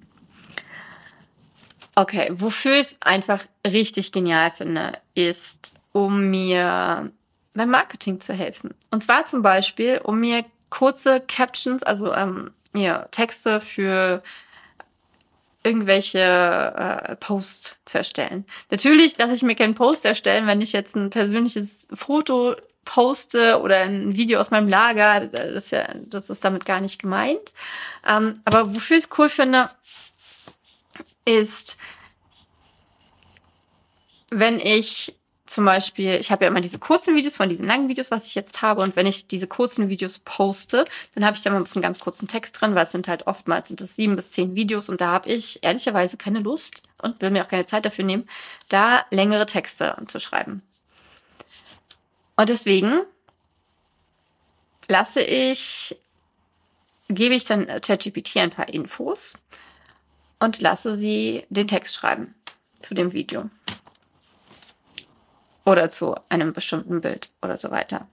Okay, 1.94 2.30
wofür 2.32 2.74
ich 2.74 2.80
es 2.80 2.96
einfach 3.00 3.44
richtig 3.66 4.12
genial 4.12 4.50
finde, 4.50 4.92
ist, 5.14 5.78
um 5.92 6.30
mir 6.30 7.12
beim 7.52 7.70
Marketing 7.70 8.20
zu 8.20 8.32
helfen. 8.32 8.74
Und 8.90 9.04
zwar 9.04 9.26
zum 9.26 9.42
Beispiel, 9.42 10.00
um 10.02 10.20
mir 10.20 10.44
kurze 10.70 11.20
Captions, 11.20 11.82
also 11.82 12.14
ähm, 12.14 12.52
ja, 12.74 13.06
Texte 13.10 13.60
für 13.60 14.22
irgendwelche 15.62 16.18
äh, 16.18 17.16
Posts 17.16 17.76
zu 17.84 17.98
erstellen. 17.98 18.46
Natürlich 18.70 19.18
lasse 19.18 19.34
ich 19.34 19.42
mir 19.42 19.54
keinen 19.54 19.74
Post 19.74 20.04
erstellen, 20.04 20.46
wenn 20.46 20.60
ich 20.60 20.72
jetzt 20.72 20.96
ein 20.96 21.10
persönliches 21.10 21.86
Foto 21.92 22.56
poste 22.84 23.60
oder 23.60 23.78
ein 23.80 24.16
Video 24.16 24.40
aus 24.40 24.50
meinem 24.50 24.68
Lager. 24.68 25.26
Das 25.26 25.64
ist 25.64 25.70
ja, 25.70 25.86
das 25.94 26.30
ist 26.30 26.44
damit 26.44 26.64
gar 26.64 26.80
nicht 26.80 27.00
gemeint. 27.00 27.52
Ähm, 28.06 28.40
aber 28.44 28.74
wofür 28.74 28.96
ich 28.96 29.04
es 29.04 29.18
cool 29.18 29.28
finde, 29.28 29.70
ist, 31.24 31.76
wenn 34.30 34.58
ich 34.58 35.14
zum 35.50 35.64
Beispiel, 35.64 36.14
ich 36.14 36.30
habe 36.30 36.44
ja 36.44 36.48
immer 36.48 36.60
diese 36.60 36.78
kurzen 36.78 37.16
Videos 37.16 37.36
von 37.36 37.48
diesen 37.48 37.66
langen 37.66 37.88
Videos, 37.88 38.12
was 38.12 38.24
ich 38.24 38.36
jetzt 38.36 38.62
habe. 38.62 38.82
Und 38.82 38.94
wenn 38.94 39.06
ich 39.06 39.26
diese 39.26 39.48
kurzen 39.48 39.88
Videos 39.88 40.20
poste, 40.20 40.84
dann 41.16 41.24
habe 41.24 41.36
ich 41.36 41.42
da 41.42 41.50
mal 41.50 41.56
ein 41.56 41.64
bisschen 41.64 41.82
ganz 41.82 41.98
kurzen 41.98 42.28
Text 42.28 42.60
drin, 42.60 42.76
weil 42.76 42.84
es 42.84 42.92
sind 42.92 43.08
halt 43.08 43.26
oftmals 43.26 43.66
sind 43.66 43.80
es 43.80 43.96
sieben 43.96 44.14
bis 44.14 44.30
zehn 44.30 44.54
Videos 44.54 44.88
und 44.88 45.00
da 45.00 45.08
habe 45.08 45.28
ich 45.28 45.58
ehrlicherweise 45.64 46.16
keine 46.16 46.38
Lust 46.38 46.84
und 47.02 47.20
will 47.20 47.32
mir 47.32 47.44
auch 47.44 47.48
keine 47.48 47.66
Zeit 47.66 47.84
dafür 47.84 48.04
nehmen, 48.04 48.28
da 48.68 49.04
längere 49.10 49.44
Texte 49.44 49.96
zu 50.06 50.20
schreiben. 50.20 50.62
Und 52.36 52.48
deswegen 52.48 53.00
lasse 54.86 55.20
ich, 55.20 55.96
gebe 57.08 57.34
ich 57.34 57.42
dann 57.42 57.66
ChatGPT 57.66 58.36
ein 58.36 58.50
paar 58.50 58.68
Infos 58.68 59.34
und 60.38 60.60
lasse 60.60 60.96
sie 60.96 61.44
den 61.48 61.66
Text 61.66 61.96
schreiben 61.96 62.36
zu 62.82 62.94
dem 62.94 63.12
Video. 63.12 63.50
Oder 65.64 65.90
zu 65.90 66.14
einem 66.28 66.52
bestimmten 66.52 67.00
Bild 67.00 67.30
oder 67.42 67.56
so 67.56 67.70
weiter. 67.70 68.06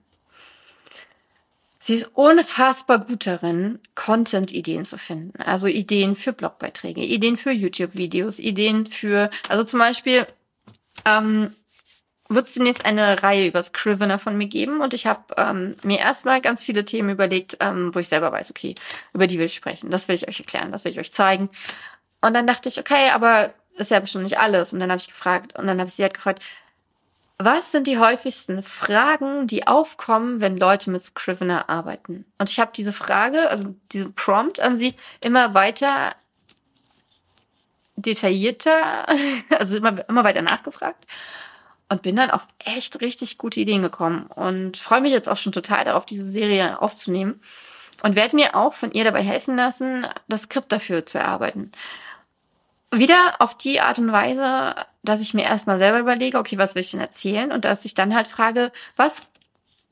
Sie 1.80 1.94
ist 1.94 2.10
unfassbar 2.14 2.98
gut 2.98 3.26
darin, 3.26 3.78
Content-Ideen 3.94 4.84
zu 4.84 4.98
finden. 4.98 5.40
Also 5.40 5.66
Ideen 5.66 6.16
für 6.16 6.32
Blogbeiträge, 6.34 7.00
Ideen 7.00 7.38
für 7.38 7.50
YouTube-Videos, 7.50 8.38
Ideen 8.38 8.84
für, 8.86 9.30
also 9.48 9.64
zum 9.64 9.78
Beispiel, 9.78 10.26
ähm, 11.06 11.50
wird 12.28 12.46
es 12.46 12.52
demnächst 12.52 12.84
eine 12.84 13.22
Reihe 13.22 13.46
über 13.46 13.62
Scrivener 13.62 14.18
von 14.18 14.36
mir 14.36 14.48
geben 14.48 14.82
und 14.82 14.92
ich 14.92 15.06
habe 15.06 15.22
ähm, 15.38 15.76
mir 15.82 15.98
erstmal 15.98 16.42
ganz 16.42 16.62
viele 16.62 16.84
Themen 16.84 17.08
überlegt, 17.08 17.56
ähm, 17.60 17.94
wo 17.94 18.00
ich 18.00 18.08
selber 18.08 18.30
weiß, 18.32 18.50
okay, 18.50 18.74
über 19.14 19.26
die 19.26 19.38
will 19.38 19.46
ich 19.46 19.54
sprechen. 19.54 19.90
Das 19.90 20.08
will 20.08 20.14
ich 20.14 20.28
euch 20.28 20.38
erklären, 20.38 20.70
das 20.70 20.84
will 20.84 20.92
ich 20.92 21.00
euch 21.00 21.12
zeigen. 21.12 21.48
Und 22.20 22.34
dann 22.34 22.46
dachte 22.46 22.68
ich, 22.68 22.78
okay, 22.78 23.10
aber 23.10 23.54
ist 23.76 23.90
ja 23.90 24.00
bestimmt 24.00 24.24
nicht 24.24 24.38
alles. 24.38 24.72
Und 24.72 24.80
dann 24.80 24.90
habe 24.90 25.00
ich 25.00 25.08
gefragt, 25.08 25.58
und 25.58 25.66
dann 25.66 25.78
habe 25.78 25.88
ich 25.88 25.94
sie 25.94 26.02
halt 26.02 26.14
gefragt, 26.14 26.42
was 27.38 27.70
sind 27.70 27.86
die 27.86 27.98
häufigsten 27.98 28.62
Fragen, 28.64 29.46
die 29.46 29.66
aufkommen, 29.66 30.40
wenn 30.40 30.56
Leute 30.56 30.90
mit 30.90 31.04
Scrivener 31.04 31.68
arbeiten? 31.68 32.24
Und 32.38 32.50
ich 32.50 32.58
habe 32.58 32.72
diese 32.74 32.92
Frage, 32.92 33.48
also 33.48 33.74
diese 33.92 34.10
Prompt 34.10 34.58
an 34.58 34.76
sie, 34.76 34.94
immer 35.20 35.54
weiter 35.54 36.14
detaillierter, 37.94 39.06
also 39.58 39.76
immer, 39.76 40.08
immer 40.08 40.24
weiter 40.24 40.42
nachgefragt 40.42 41.06
und 41.88 42.02
bin 42.02 42.16
dann 42.16 42.30
auf 42.30 42.46
echt 42.64 43.00
richtig 43.00 43.38
gute 43.38 43.60
Ideen 43.60 43.82
gekommen 43.82 44.26
und 44.26 44.76
freue 44.76 45.00
mich 45.00 45.12
jetzt 45.12 45.28
auch 45.28 45.36
schon 45.36 45.52
total 45.52 45.84
darauf, 45.84 46.06
diese 46.06 46.28
Serie 46.28 46.80
aufzunehmen 46.82 47.40
und 48.02 48.16
werde 48.16 48.36
mir 48.36 48.54
auch 48.54 48.74
von 48.74 48.92
ihr 48.92 49.04
dabei 49.04 49.22
helfen 49.22 49.56
lassen, 49.56 50.06
das 50.28 50.42
Skript 50.42 50.70
dafür 50.72 51.06
zu 51.06 51.18
erarbeiten. 51.18 51.72
Wieder 52.90 53.34
auf 53.38 53.56
die 53.56 53.80
Art 53.80 53.98
und 53.98 54.12
Weise, 54.12 54.74
dass 55.02 55.20
ich 55.20 55.34
mir 55.34 55.44
erstmal 55.44 55.78
selber 55.78 56.00
überlege, 56.00 56.38
okay, 56.38 56.58
was 56.58 56.74
will 56.74 56.80
ich 56.80 56.90
denn 56.90 57.00
erzählen 57.00 57.52
und 57.52 57.64
dass 57.64 57.84
ich 57.84 57.94
dann 57.94 58.14
halt 58.14 58.26
frage, 58.26 58.72
was 58.96 59.22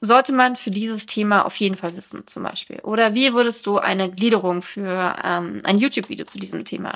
sollte 0.01 0.33
man 0.33 0.57
für 0.57 0.71
dieses 0.71 1.07
Thema 1.07 1.45
auf 1.45 1.57
jeden 1.57 1.77
Fall 1.77 1.97
wissen, 1.97 2.27
zum 2.27 2.43
Beispiel? 2.43 2.81
Oder 2.83 3.15
wie 3.15 3.33
würdest 3.35 3.67
du 3.67 3.79
eine 3.79 4.11
Gliederung 4.11 4.63
für 4.63 5.17
ähm, 5.23 5.61
ein 5.65 5.79
YouTube-Video 5.79 6.27
zu 6.27 6.39
diesem 6.39 6.65
Thema 6.65 6.93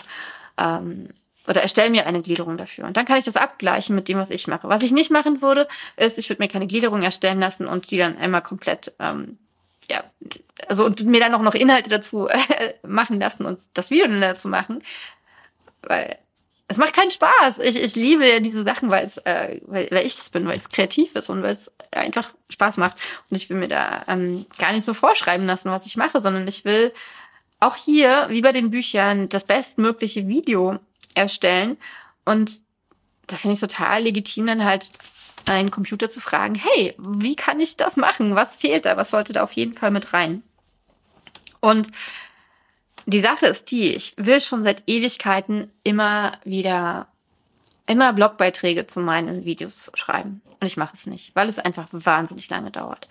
ähm, 0.59 1.09
oder 1.47 1.63
erstelle 1.63 1.91
mir 1.91 2.07
eine 2.07 2.23
Gliederung 2.23 2.57
dafür. 2.57 2.85
Und 2.85 2.97
dann 2.97 3.07
kann 3.07 3.19
ich 3.19 3.25
das 3.25 3.37
abgleichen 3.37 3.97
mit 3.97 4.09
dem, 4.09 4.19
was 4.19 4.31
ich 4.31 4.47
mache. 4.47 4.69
Was 4.69 4.83
ich 4.83 4.93
nicht 4.93 5.11
machen 5.11 5.43
würde, 5.43 5.67
ist, 5.97 6.19
ich 6.19 6.29
würde 6.29 6.43
mir 6.43 6.49
keine 6.49 6.67
Gliederung 6.67 7.03
erstellen 7.03 7.41
lassen 7.41 7.67
und 7.67 7.91
die 7.91 7.99
dann 7.99 8.17
einmal 8.17 8.43
komplett, 8.43 8.93
ähm, 9.01 9.39
ja, 9.91 10.05
also 10.69 10.85
und 10.85 11.05
mir 11.05 11.21
dann 11.21 11.35
auch 11.35 11.43
noch 11.43 11.55
Inhalte 11.55 11.91
dazu 11.91 12.29
äh, 12.29 12.75
machen 12.87 13.19
lassen 13.19 13.47
und 13.47 13.59
das 13.75 13.91
Video 13.91 14.07
dann 14.07 14.21
dazu 14.21 14.49
machen. 14.49 14.83
Weil 15.83 16.19
es 16.69 16.79
macht 16.79 16.93
keinen 16.93 17.11
Spaß. 17.11 17.59
Ich, 17.59 17.77
ich 17.77 17.97
liebe 17.97 18.27
ja 18.29 18.39
diese 18.39 18.63
Sachen, 18.63 18.91
weil 18.91 19.05
es, 19.05 19.17
äh, 19.19 19.61
weil, 19.67 19.89
weil 19.91 20.07
ich 20.07 20.17
das 20.17 20.31
bin, 20.31 20.47
weil 20.47 20.57
es 20.57 20.69
kreativ 20.69 21.17
ist 21.17 21.29
und 21.29 21.43
weil 21.43 21.53
es 21.53 21.71
einfach 21.91 22.31
Spaß 22.49 22.77
macht. 22.77 22.97
Und 23.29 23.37
ich 23.37 23.51
will 23.51 23.57
mir 23.57 23.69
da 23.69 24.05
ähm, 24.07 24.47
gar 24.57 24.73
nicht 24.73 24.85
so 24.85 24.95
vorschreiben 24.95 25.47
lassen, 25.47 25.71
was 25.71 25.87
ich 25.87 25.97
mache, 25.97 26.21
sondern 26.21 26.47
ich 26.47 26.65
will 26.65 26.93
auch 27.59 27.77
hier, 27.77 28.27
wie 28.31 28.41
bei 28.41 28.53
den 28.53 28.71
Büchern, 28.71 29.29
das 29.29 29.45
bestmögliche 29.45 30.29
Video 30.29 30.79
erstellen. 31.15 31.77
Und 32.25 32.61
da 33.27 33.37
finde 33.37 33.55
ich 33.55 33.63
es 33.63 33.69
total 33.69 34.05
legitim, 34.05 34.47
dann 34.47 34.65
halt 34.65 34.91
einen 35.47 35.71
Computer 35.71 36.09
zu 36.09 36.21
fragen, 36.21 36.55
hey, 36.55 36.95
wie 36.99 37.35
kann 37.35 37.61
ich 37.61 37.77
das 37.77 37.97
machen? 37.97 38.35
Was 38.35 38.57
fehlt 38.57 38.85
da? 38.85 38.97
Was 38.97 39.11
sollte 39.11 39.33
da 39.33 39.43
auf 39.43 39.53
jeden 39.53 39.75
Fall 39.75 39.91
mit 39.91 40.13
rein? 40.13 40.43
Und 41.61 41.89
die 43.11 43.21
Sache 43.21 43.47
ist 43.47 43.71
die, 43.71 43.95
ich 43.95 44.15
will 44.17 44.41
schon 44.41 44.63
seit 44.63 44.83
Ewigkeiten 44.87 45.71
immer 45.83 46.39
wieder, 46.45 47.09
immer 47.87 48.13
Blogbeiträge 48.13 48.87
zu 48.87 49.01
meinen 49.01 49.45
Videos 49.45 49.91
schreiben. 49.95 50.43
Und 50.61 50.67
ich 50.67 50.77
mache 50.77 50.95
es 50.95 51.07
nicht, 51.07 51.35
weil 51.35 51.49
es 51.49 51.59
einfach 51.59 51.89
wahnsinnig 51.93 52.49
lange 52.51 52.71
dauert. 52.71 53.09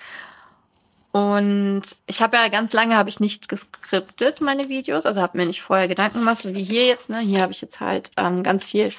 Und 1.12 1.82
ich 2.06 2.22
habe 2.22 2.38
ja 2.38 2.48
ganz 2.50 2.72
lange 2.72 2.96
habe 2.96 3.10
ich 3.10 3.20
nicht 3.20 3.50
geskriptet 3.50 4.42
meine 4.42 4.70
Videos, 4.70 5.08
also 5.08 5.22
habe 5.22 5.40
mir 5.40 5.48
nicht 5.48 5.64
vorher 5.64 5.88
Gedanken 5.88 6.20
gemacht, 6.20 6.42
so 6.42 6.54
wie 6.54 6.64
hier 6.64 6.86
jetzt. 6.86 7.10
Ne? 7.10 7.20
Hier 7.20 7.42
habe 7.42 7.52
ich 7.52 7.62
jetzt 7.62 7.80
halt 7.80 8.12
ähm, 8.16 8.44
ganz 8.44 8.64
viel 8.64 8.94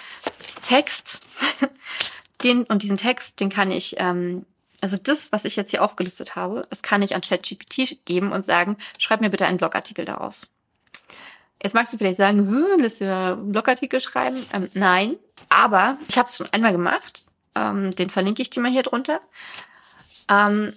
Text. 0.62 1.20
den 2.42 2.64
und 2.64 2.82
diesen 2.82 2.96
Text, 2.96 3.38
den 3.38 3.48
kann 3.48 3.70
ich, 3.70 3.96
ähm, 3.98 4.44
also 4.80 4.96
das, 4.96 5.30
was 5.30 5.44
ich 5.44 5.56
jetzt 5.56 5.70
hier 5.70 5.84
aufgelistet 5.84 6.36
habe, 6.36 6.62
das 6.70 6.82
kann 6.82 7.02
ich 7.02 7.14
an 7.14 7.20
ChatGPT 7.20 8.04
geben 8.04 8.32
und 8.32 8.44
sagen, 8.44 8.76
schreib 8.98 9.20
mir 9.20 9.30
bitte 9.30 9.46
einen 9.46 9.58
Blogartikel 9.58 10.04
daraus. 10.04 10.48
Jetzt 11.62 11.74
magst 11.74 11.92
du 11.92 11.98
vielleicht 11.98 12.18
sagen, 12.18 12.48
lässt 12.78 13.00
du 13.00 13.12
einen 13.12 13.52
Blogartikel 13.52 14.00
schreiben? 14.00 14.46
Ähm, 14.52 14.68
nein, 14.74 15.16
aber 15.48 15.98
ich 16.08 16.16
habe 16.16 16.28
es 16.28 16.36
schon 16.36 16.48
einmal 16.52 16.72
gemacht. 16.72 17.24
Ähm, 17.54 17.94
den 17.94 18.10
verlinke 18.10 18.42
ich 18.42 18.50
dir 18.50 18.60
mal 18.60 18.70
hier 18.70 18.82
drunter. 18.82 19.20
Ähm, 20.28 20.72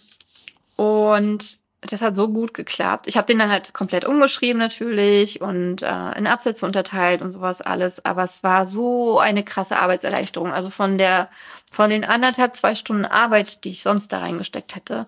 und 0.76 1.60
das 1.82 2.02
hat 2.02 2.16
so 2.16 2.30
gut 2.30 2.54
geklappt. 2.54 3.08
Ich 3.08 3.18
habe 3.18 3.28
den 3.28 3.40
dann 3.40 3.52
halt 3.52 3.74
komplett 3.74 4.06
umgeschrieben 4.06 4.60
natürlich 4.60 5.42
und 5.42 5.82
äh, 5.82 6.18
in 6.18 6.28
Absätze 6.28 6.66
unterteilt 6.66 7.22
und 7.22 7.32
sowas 7.32 7.62
alles. 7.62 8.04
Aber 8.06 8.24
es 8.24 8.44
war 8.44 8.66
so 8.66 9.20
eine 9.20 9.44
krasse 9.44 9.78
Arbeitserleichterung. 9.78 10.54
Also 10.54 10.70
von 10.70 10.98
der, 10.98 11.30
von 11.72 11.90
den 11.90 12.06
anderthalb, 12.06 12.56
zwei 12.56 12.76
Stunden 12.76 13.06
Arbeit, 13.06 13.64
die 13.64 13.70
ich 13.70 13.84
sonst 13.84 14.12
da 14.12 14.20
reingesteckt 14.20 14.76
hätte, 14.76 15.08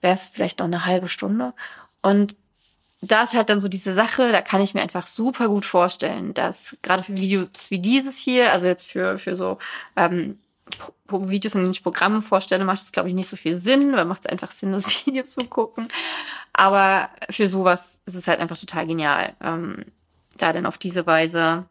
wäre 0.00 0.14
es 0.14 0.26
vielleicht 0.26 0.58
noch 0.58 0.66
eine 0.66 0.86
halbe 0.86 1.08
Stunde. 1.08 1.52
Und 2.02 2.36
da 3.06 3.22
ist 3.22 3.34
halt 3.34 3.48
dann 3.50 3.60
so 3.60 3.68
diese 3.68 3.92
Sache, 3.92 4.32
da 4.32 4.40
kann 4.42 4.60
ich 4.60 4.74
mir 4.74 4.82
einfach 4.82 5.06
super 5.06 5.48
gut 5.48 5.64
vorstellen, 5.64 6.34
dass 6.34 6.76
gerade 6.82 7.02
für 7.02 7.16
Videos 7.16 7.70
wie 7.70 7.78
dieses 7.78 8.16
hier, 8.16 8.52
also 8.52 8.66
jetzt 8.66 8.86
für, 8.86 9.18
für 9.18 9.36
so 9.36 9.58
ähm, 9.96 10.38
Videos, 11.08 11.54
in 11.54 11.60
denen 11.60 11.72
ich 11.72 11.82
Programme 11.82 12.22
vorstelle, 12.22 12.64
macht 12.64 12.82
es, 12.82 12.92
glaube 12.92 13.08
ich, 13.08 13.14
nicht 13.14 13.28
so 13.28 13.36
viel 13.36 13.58
Sinn, 13.58 13.94
weil 13.94 14.04
macht 14.04 14.24
es 14.24 14.30
einfach 14.30 14.50
Sinn, 14.50 14.72
das 14.72 14.86
Video 15.06 15.24
zu 15.24 15.40
gucken. 15.48 15.88
Aber 16.52 17.10
für 17.30 17.48
sowas 17.48 17.98
ist 18.06 18.14
es 18.14 18.26
halt 18.26 18.40
einfach 18.40 18.58
total 18.58 18.86
genial, 18.86 19.34
ähm, 19.40 19.84
da 20.36 20.52
dann 20.52 20.66
auf 20.66 20.78
diese 20.78 21.06
Weise 21.06 21.66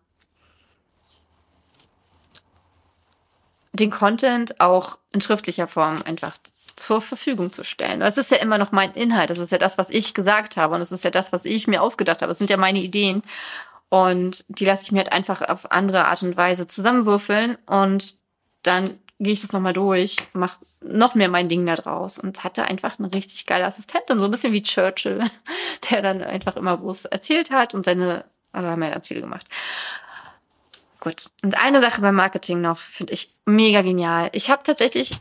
den 3.73 3.91
Content 3.91 4.59
auch 4.61 4.97
in 5.11 5.21
schriftlicher 5.21 5.67
Form 5.67 6.01
einfach 6.03 6.37
zur 6.75 7.01
Verfügung 7.01 7.51
zu 7.51 7.63
stellen. 7.63 8.01
Das 8.01 8.17
ist 8.17 8.31
ja 8.31 8.37
immer 8.37 8.57
noch 8.57 8.71
mein 8.71 8.93
Inhalt. 8.93 9.29
Das 9.29 9.37
ist 9.37 9.51
ja 9.51 9.57
das, 9.57 9.77
was 9.77 9.89
ich 9.89 10.13
gesagt 10.13 10.57
habe. 10.57 10.73
Und 10.73 10.81
das 10.81 10.91
ist 10.91 11.03
ja 11.03 11.11
das, 11.11 11.31
was 11.31 11.45
ich 11.45 11.67
mir 11.67 11.81
ausgedacht 11.81 12.21
habe. 12.21 12.29
Das 12.29 12.37
sind 12.37 12.49
ja 12.49 12.57
meine 12.57 12.79
Ideen. 12.79 13.23
Und 13.89 14.43
die 14.49 14.65
lasse 14.65 14.83
ich 14.83 14.91
mir 14.91 14.99
halt 14.99 15.13
einfach 15.13 15.41
auf 15.41 15.71
andere 15.71 16.05
Art 16.05 16.21
und 16.23 16.35
Weise 16.35 16.67
zusammenwürfeln. 16.67 17.57
Und 17.65 18.15
dann 18.63 18.99
gehe 19.19 19.33
ich 19.33 19.41
das 19.41 19.53
nochmal 19.53 19.73
durch, 19.73 20.17
mache 20.33 20.57
noch 20.81 21.15
mehr 21.15 21.29
mein 21.29 21.49
Ding 21.49 21.65
da 21.65 21.75
draus 21.75 22.19
und 22.19 22.43
hatte 22.43 22.65
einfach 22.65 22.99
eine 22.99 23.13
richtig 23.13 23.45
geile 23.45 23.65
Assistentin, 23.65 24.19
so 24.19 24.25
ein 24.25 24.31
bisschen 24.31 24.53
wie 24.53 24.63
Churchill, 24.63 25.23
der 25.89 26.01
dann 26.01 26.21
einfach 26.21 26.55
immer 26.55 26.83
was 26.83 27.05
erzählt 27.05 27.51
hat 27.51 27.73
und 27.73 27.85
seine, 27.85 28.25
also 28.51 28.67
haben 28.67 28.83
ja 28.83 28.89
ganz 28.89 29.07
viele 29.07 29.21
gemacht. 29.21 29.47
Gut. 30.99 31.29
Und 31.43 31.61
eine 31.61 31.81
Sache 31.81 32.01
beim 32.01 32.15
Marketing 32.15 32.61
noch 32.61 32.79
finde 32.79 33.13
ich 33.13 33.33
mega 33.45 33.81
genial. 33.81 34.29
Ich 34.33 34.49
habe 34.49 34.63
tatsächlich 34.63 35.17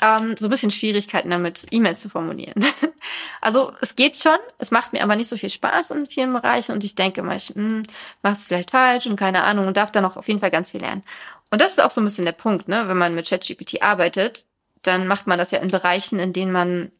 ähm, 0.00 0.36
so 0.38 0.46
ein 0.46 0.50
bisschen 0.50 0.70
Schwierigkeiten 0.70 1.30
damit, 1.30 1.66
E-Mails 1.70 2.00
zu 2.00 2.08
formulieren. 2.08 2.64
also 3.40 3.72
es 3.80 3.96
geht 3.96 4.16
schon, 4.16 4.38
es 4.58 4.70
macht 4.70 4.92
mir 4.92 5.02
aber 5.02 5.16
nicht 5.16 5.28
so 5.28 5.36
viel 5.36 5.50
Spaß 5.50 5.90
in 5.90 6.06
vielen 6.06 6.32
Bereichen 6.32 6.72
und 6.72 6.84
ich 6.84 6.94
denke 6.94 7.22
mal, 7.22 7.36
ich 7.36 7.48
hm, 7.48 7.84
mache 8.22 8.34
es 8.34 8.44
vielleicht 8.44 8.70
falsch 8.70 9.06
und 9.06 9.16
keine 9.16 9.44
Ahnung 9.44 9.66
und 9.66 9.76
darf 9.76 9.92
da 9.92 10.00
noch 10.00 10.16
auf 10.16 10.28
jeden 10.28 10.40
Fall 10.40 10.50
ganz 10.50 10.70
viel 10.70 10.80
lernen. 10.80 11.02
Und 11.50 11.60
das 11.60 11.72
ist 11.72 11.80
auch 11.80 11.90
so 11.90 12.00
ein 12.00 12.04
bisschen 12.04 12.24
der 12.24 12.32
Punkt, 12.32 12.68
ne? 12.68 12.88
Wenn 12.88 12.96
man 12.96 13.14
mit 13.14 13.28
ChatGPT 13.28 13.82
arbeitet, 13.82 14.46
dann 14.82 15.06
macht 15.06 15.26
man 15.26 15.38
das 15.38 15.50
ja 15.50 15.58
in 15.58 15.68
Bereichen, 15.68 16.18
in 16.18 16.32
denen 16.32 16.52
man 16.52 16.92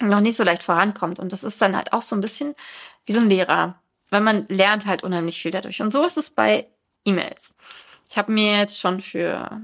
noch 0.00 0.20
nicht 0.20 0.36
so 0.36 0.44
leicht 0.44 0.62
vorankommt. 0.62 1.18
Und 1.18 1.32
das 1.32 1.44
ist 1.44 1.62
dann 1.62 1.76
halt 1.76 1.92
auch 1.92 2.02
so 2.02 2.16
ein 2.16 2.20
bisschen 2.20 2.54
wie 3.06 3.12
so 3.12 3.20
ein 3.20 3.28
Lehrer, 3.28 3.78
weil 4.10 4.20
man 4.20 4.46
lernt 4.48 4.86
halt 4.86 5.02
unheimlich 5.02 5.40
viel 5.40 5.52
dadurch. 5.52 5.80
Und 5.80 5.92
so 5.92 6.04
ist 6.04 6.16
es 6.16 6.30
bei 6.30 6.66
E-Mails. 7.04 7.54
Ich 8.10 8.18
habe 8.18 8.32
mir 8.32 8.58
jetzt 8.58 8.80
schon 8.80 9.00
für 9.00 9.60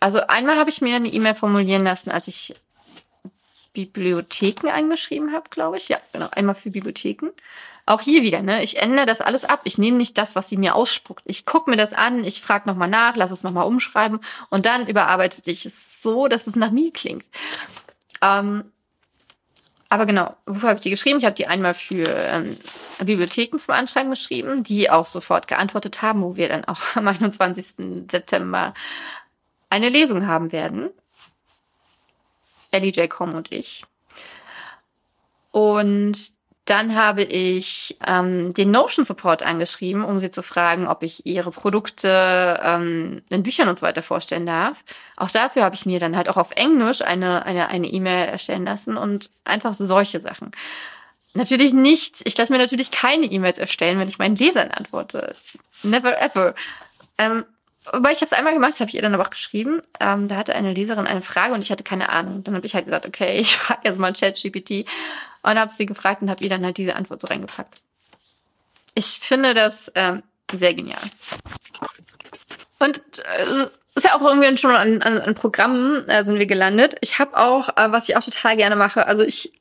also 0.00 0.20
einmal 0.26 0.56
habe 0.56 0.70
ich 0.70 0.80
mir 0.80 0.96
eine 0.96 1.08
E-Mail 1.08 1.34
formulieren 1.34 1.84
lassen, 1.84 2.10
als 2.10 2.26
ich 2.26 2.54
Bibliotheken 3.72 4.68
eingeschrieben 4.70 5.32
habe, 5.32 5.48
glaube 5.50 5.76
ich. 5.76 5.88
Ja, 5.88 5.98
genau, 6.12 6.28
einmal 6.32 6.54
für 6.54 6.70
Bibliotheken. 6.70 7.28
Auch 7.86 8.00
hier 8.00 8.22
wieder, 8.22 8.42
ne? 8.42 8.62
Ich 8.62 8.80
ändere 8.80 9.06
das 9.06 9.20
alles 9.20 9.44
ab. 9.44 9.60
Ich 9.64 9.78
nehme 9.78 9.96
nicht 9.96 10.18
das, 10.18 10.34
was 10.34 10.48
sie 10.48 10.56
mir 10.56 10.74
ausspuckt. 10.74 11.22
Ich 11.26 11.46
gucke 11.46 11.70
mir 11.70 11.76
das 11.76 11.92
an, 11.92 12.24
ich 12.24 12.40
frage 12.40 12.68
nochmal 12.68 12.88
nach, 12.88 13.16
lass 13.16 13.30
es 13.30 13.42
nochmal 13.42 13.66
umschreiben 13.66 14.20
und 14.48 14.66
dann 14.66 14.86
überarbeite 14.86 15.48
ich 15.50 15.66
es 15.66 16.02
so, 16.02 16.28
dass 16.28 16.46
es 16.46 16.56
nach 16.56 16.70
mir 16.70 16.92
klingt. 16.92 17.26
Ähm, 18.22 18.64
aber 19.88 20.06
genau, 20.06 20.36
wofür 20.46 20.68
habe 20.68 20.76
ich 20.78 20.84
die 20.84 20.90
geschrieben? 20.90 21.18
Ich 21.18 21.24
habe 21.24 21.34
die 21.34 21.48
einmal 21.48 21.74
für 21.74 22.06
ähm, 22.06 22.56
Bibliotheken 23.00 23.58
zum 23.58 23.74
Anschreiben 23.74 24.10
geschrieben, 24.10 24.62
die 24.62 24.88
auch 24.88 25.06
sofort 25.06 25.48
geantwortet 25.48 26.00
haben, 26.00 26.22
wo 26.22 26.36
wir 26.36 26.48
dann 26.48 26.64
auch 26.64 26.80
am 26.94 27.08
21. 27.08 28.06
September 28.08 28.72
eine 29.70 29.88
Lesung 29.88 30.26
haben 30.26 30.52
werden. 30.52 30.90
Ellie 32.70 32.92
J. 32.92 33.08
Com 33.08 33.34
und 33.34 33.50
ich. 33.52 33.84
Und 35.50 36.32
dann 36.70 36.94
habe 36.94 37.24
ich 37.24 37.96
ähm, 38.06 38.54
den 38.54 38.70
Notion 38.70 39.04
Support 39.04 39.42
angeschrieben, 39.42 40.04
um 40.04 40.20
sie 40.20 40.30
zu 40.30 40.42
fragen, 40.42 40.86
ob 40.86 41.02
ich 41.02 41.26
ihre 41.26 41.50
Produkte 41.50 42.60
ähm, 42.62 43.22
in 43.28 43.42
Büchern 43.42 43.68
und 43.68 43.78
so 43.78 43.86
weiter 43.86 44.02
vorstellen 44.02 44.46
darf. 44.46 44.84
Auch 45.16 45.30
dafür 45.30 45.64
habe 45.64 45.74
ich 45.74 45.84
mir 45.84 45.98
dann 45.98 46.16
halt 46.16 46.28
auch 46.28 46.36
auf 46.36 46.52
Englisch 46.52 47.02
eine 47.02 47.44
eine 47.44 47.68
eine 47.70 47.88
E-Mail 47.88 48.28
erstellen 48.28 48.64
lassen 48.64 48.96
und 48.96 49.30
einfach 49.44 49.72
solche 49.72 50.20
Sachen. 50.20 50.52
Natürlich 51.34 51.72
nicht. 51.72 52.20
Ich 52.24 52.36
lasse 52.36 52.52
mir 52.52 52.58
natürlich 52.58 52.92
keine 52.92 53.26
E-Mails 53.26 53.58
erstellen, 53.58 53.98
wenn 53.98 54.08
ich 54.08 54.18
meinen 54.18 54.36
Lesern 54.36 54.70
antworte. 54.70 55.34
Never 55.82 56.20
ever. 56.20 56.54
Ähm, 57.18 57.44
aber 57.92 58.10
ich 58.10 58.18
habe 58.18 58.26
es 58.26 58.32
einmal 58.32 58.54
gemacht, 58.54 58.72
das 58.72 58.80
habe 58.80 58.88
ich 58.88 58.94
ihr 58.94 59.02
dann 59.02 59.14
aber 59.14 59.24
auch 59.24 59.30
geschrieben. 59.30 59.82
Ähm, 59.98 60.28
da 60.28 60.36
hatte 60.36 60.54
eine 60.54 60.72
Leserin 60.72 61.06
eine 61.06 61.22
Frage 61.22 61.54
und 61.54 61.60
ich 61.60 61.70
hatte 61.70 61.84
keine 61.84 62.08
Ahnung. 62.10 62.44
Dann 62.44 62.54
habe 62.54 62.66
ich 62.66 62.74
halt 62.74 62.84
gesagt, 62.86 63.06
okay, 63.06 63.36
ich 63.40 63.56
frage 63.56 63.80
jetzt 63.84 63.98
mal 63.98 64.12
ChatGPT 64.12 64.86
und 65.42 65.58
habe 65.58 65.72
sie 65.72 65.86
gefragt 65.86 66.22
und 66.22 66.30
habe 66.30 66.42
ihr 66.42 66.50
dann 66.50 66.64
halt 66.64 66.78
diese 66.78 66.96
Antwort 66.96 67.20
so 67.20 67.26
reingepackt. 67.26 67.80
Ich 68.94 69.20
finde 69.20 69.54
das 69.54 69.90
ähm, 69.94 70.22
sehr 70.52 70.74
genial. 70.74 71.00
Und 72.78 73.00
äh, 73.18 73.66
ist 73.94 74.04
ja 74.04 74.14
auch 74.14 74.22
irgendwie 74.22 74.56
schon 74.56 74.74
an, 74.74 75.02
an, 75.02 75.20
an 75.20 75.34
Programmen 75.34 76.08
äh, 76.08 76.24
sind 76.24 76.38
wir 76.38 76.46
gelandet. 76.46 76.96
Ich 77.00 77.18
habe 77.18 77.36
auch, 77.36 77.68
äh, 77.76 77.92
was 77.92 78.08
ich 78.08 78.16
auch 78.16 78.22
total 78.22 78.56
gerne 78.56 78.76
mache, 78.76 79.06
also 79.06 79.22
ich 79.22 79.52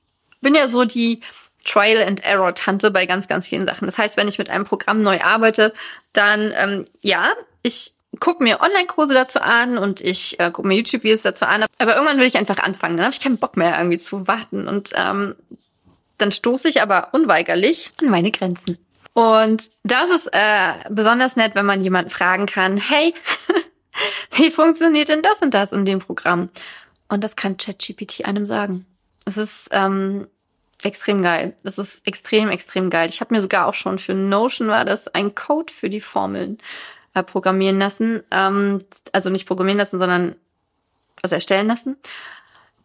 bin 0.42 0.56
ja 0.56 0.68
so 0.68 0.86
die 0.86 1.22
Trial 1.66 2.02
and 2.02 2.24
Error 2.24 2.56
Tante 2.56 2.92
bei 2.92 3.06
ganz, 3.06 3.28
ganz 3.28 3.48
vielen 3.48 3.66
Sachen. 3.66 3.86
Das 3.86 3.98
heißt, 3.98 4.18
wenn 4.18 4.28
ich 4.28 4.38
mit 4.38 4.50
einem 4.50 4.64
Programm 4.64 5.02
neu 5.02 5.22
arbeite, 5.22 5.74
dann 6.14 6.54
ähm, 6.56 6.86
ja, 7.02 7.34
ich 7.62 7.94
gucke 8.20 8.44
mir 8.44 8.62
Online-Kurse 8.62 9.14
dazu 9.14 9.40
an 9.40 9.78
und 9.78 10.02
ich 10.02 10.40
äh, 10.40 10.52
gucke 10.52 10.68
mir 10.68 10.76
YouTube-Videos 10.76 11.22
dazu 11.22 11.46
an. 11.46 11.66
Aber 11.78 11.96
irgendwann 11.96 12.18
will 12.18 12.26
ich 12.26 12.38
einfach 12.38 12.60
anfangen. 12.60 12.98
Dann 12.98 13.06
habe 13.06 13.14
ich 13.14 13.22
keinen 13.22 13.38
Bock 13.38 13.56
mehr 13.56 13.78
irgendwie 13.78 14.00
zu 14.00 14.28
warten. 14.28 14.68
Und 14.68 14.92
ähm, 14.96 15.36
dann 16.18 16.32
stoße 16.32 16.68
ich 16.68 16.82
aber 16.82 17.10
unweigerlich 17.14 17.92
an 18.02 18.10
meine 18.10 18.32
Grenzen. 18.32 18.78
Und 19.14 19.70
das 19.84 20.10
ist 20.10 20.28
äh, 20.32 20.74
besonders 20.90 21.36
nett, 21.36 21.56
wenn 21.56 21.66
man 21.66 21.82
jemanden 21.82 22.10
fragen 22.10 22.46
kann, 22.46 22.78
hey, 22.78 23.14
wie 24.32 24.50
funktioniert 24.50 25.10
denn 25.10 25.22
das 25.22 25.42
und 25.42 25.54
das 25.54 25.72
in 25.72 25.86
dem 25.86 26.00
Programm? 26.00 26.50
Und 27.10 27.24
das 27.24 27.36
kann 27.36 27.58
ChatGPT 27.58 28.26
einem 28.26 28.46
sagen. 28.46 28.86
Es 29.26 29.38
ist 29.38 29.70
ähm, 29.72 30.28
extrem 30.84 31.22
geil. 31.22 31.56
Das 31.64 31.78
ist 31.78 32.02
extrem, 32.06 32.50
extrem 32.50 32.90
geil. 32.90 33.10
Ich 33.10 33.22
habe 33.22 33.34
mir 33.34 33.42
sogar 33.42 33.68
auch 33.68 33.74
schon 33.74 34.00
für 34.00 34.14
Notion 34.14 34.68
war 34.68 34.86
das 34.86 35.08
ein 35.08 35.36
Code 35.36 35.72
für 35.74 35.90
die 35.90 36.02
Formeln 36.02 36.60
äh, 37.14 37.24
programmieren 37.24 37.80
lassen. 37.80 38.24
Ähm, 38.32 38.84
also 39.12 39.30
nicht 39.30 39.48
programmieren 39.48 39.78
lassen, 39.78 40.00
sondern 40.00 40.36
also 41.22 41.36
erstellen 41.36 41.68
lassen. 41.68 41.98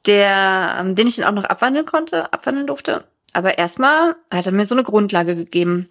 Der, 0.07 0.77
ähm, 0.79 0.95
den 0.95 1.07
ich 1.07 1.17
dann 1.17 1.25
auch 1.27 1.43
noch 1.43 1.49
abwandeln 1.49 1.87
konnte, 1.87 2.33
abwandeln 2.33 2.67
durfte. 2.67 3.05
Aber 3.33 3.59
erstmal 3.59 4.17
hat 4.31 4.47
er 4.47 4.53
mir 4.53 4.67
so 4.67 4.75
eine 4.75 4.85
Grundlage 4.85 5.35
gegeben. 5.35 5.89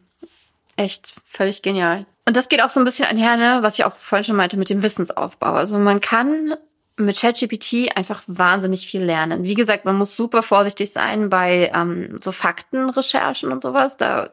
Echt 0.75 1.15
völlig 1.25 1.61
genial. 1.61 2.05
Und 2.25 2.37
das 2.37 2.47
geht 2.47 2.61
auch 2.61 2.69
so 2.69 2.79
ein 2.79 2.85
bisschen 2.85 3.05
einher, 3.05 3.35
ne, 3.37 3.59
was 3.61 3.77
ich 3.77 3.85
auch 3.85 3.95
vorhin 3.95 4.25
schon 4.25 4.35
meinte, 4.35 4.57
mit 4.57 4.69
dem 4.69 4.81
Wissensaufbau. 4.81 5.53
Also 5.53 5.77
man 5.77 5.99
kann 5.99 6.55
mit 6.95 7.19
ChatGPT 7.19 7.97
einfach 7.97 8.23
wahnsinnig 8.27 8.87
viel 8.87 9.01
lernen. 9.01 9.43
Wie 9.43 9.55
gesagt, 9.55 9.85
man 9.85 9.97
muss 9.97 10.15
super 10.15 10.43
vorsichtig 10.43 10.91
sein 10.91 11.29
bei 11.29 11.71
ähm, 11.73 12.19
so 12.23 12.31
Faktenrecherchen 12.31 13.51
und 13.51 13.63
sowas. 13.63 13.97
Da 13.97 14.29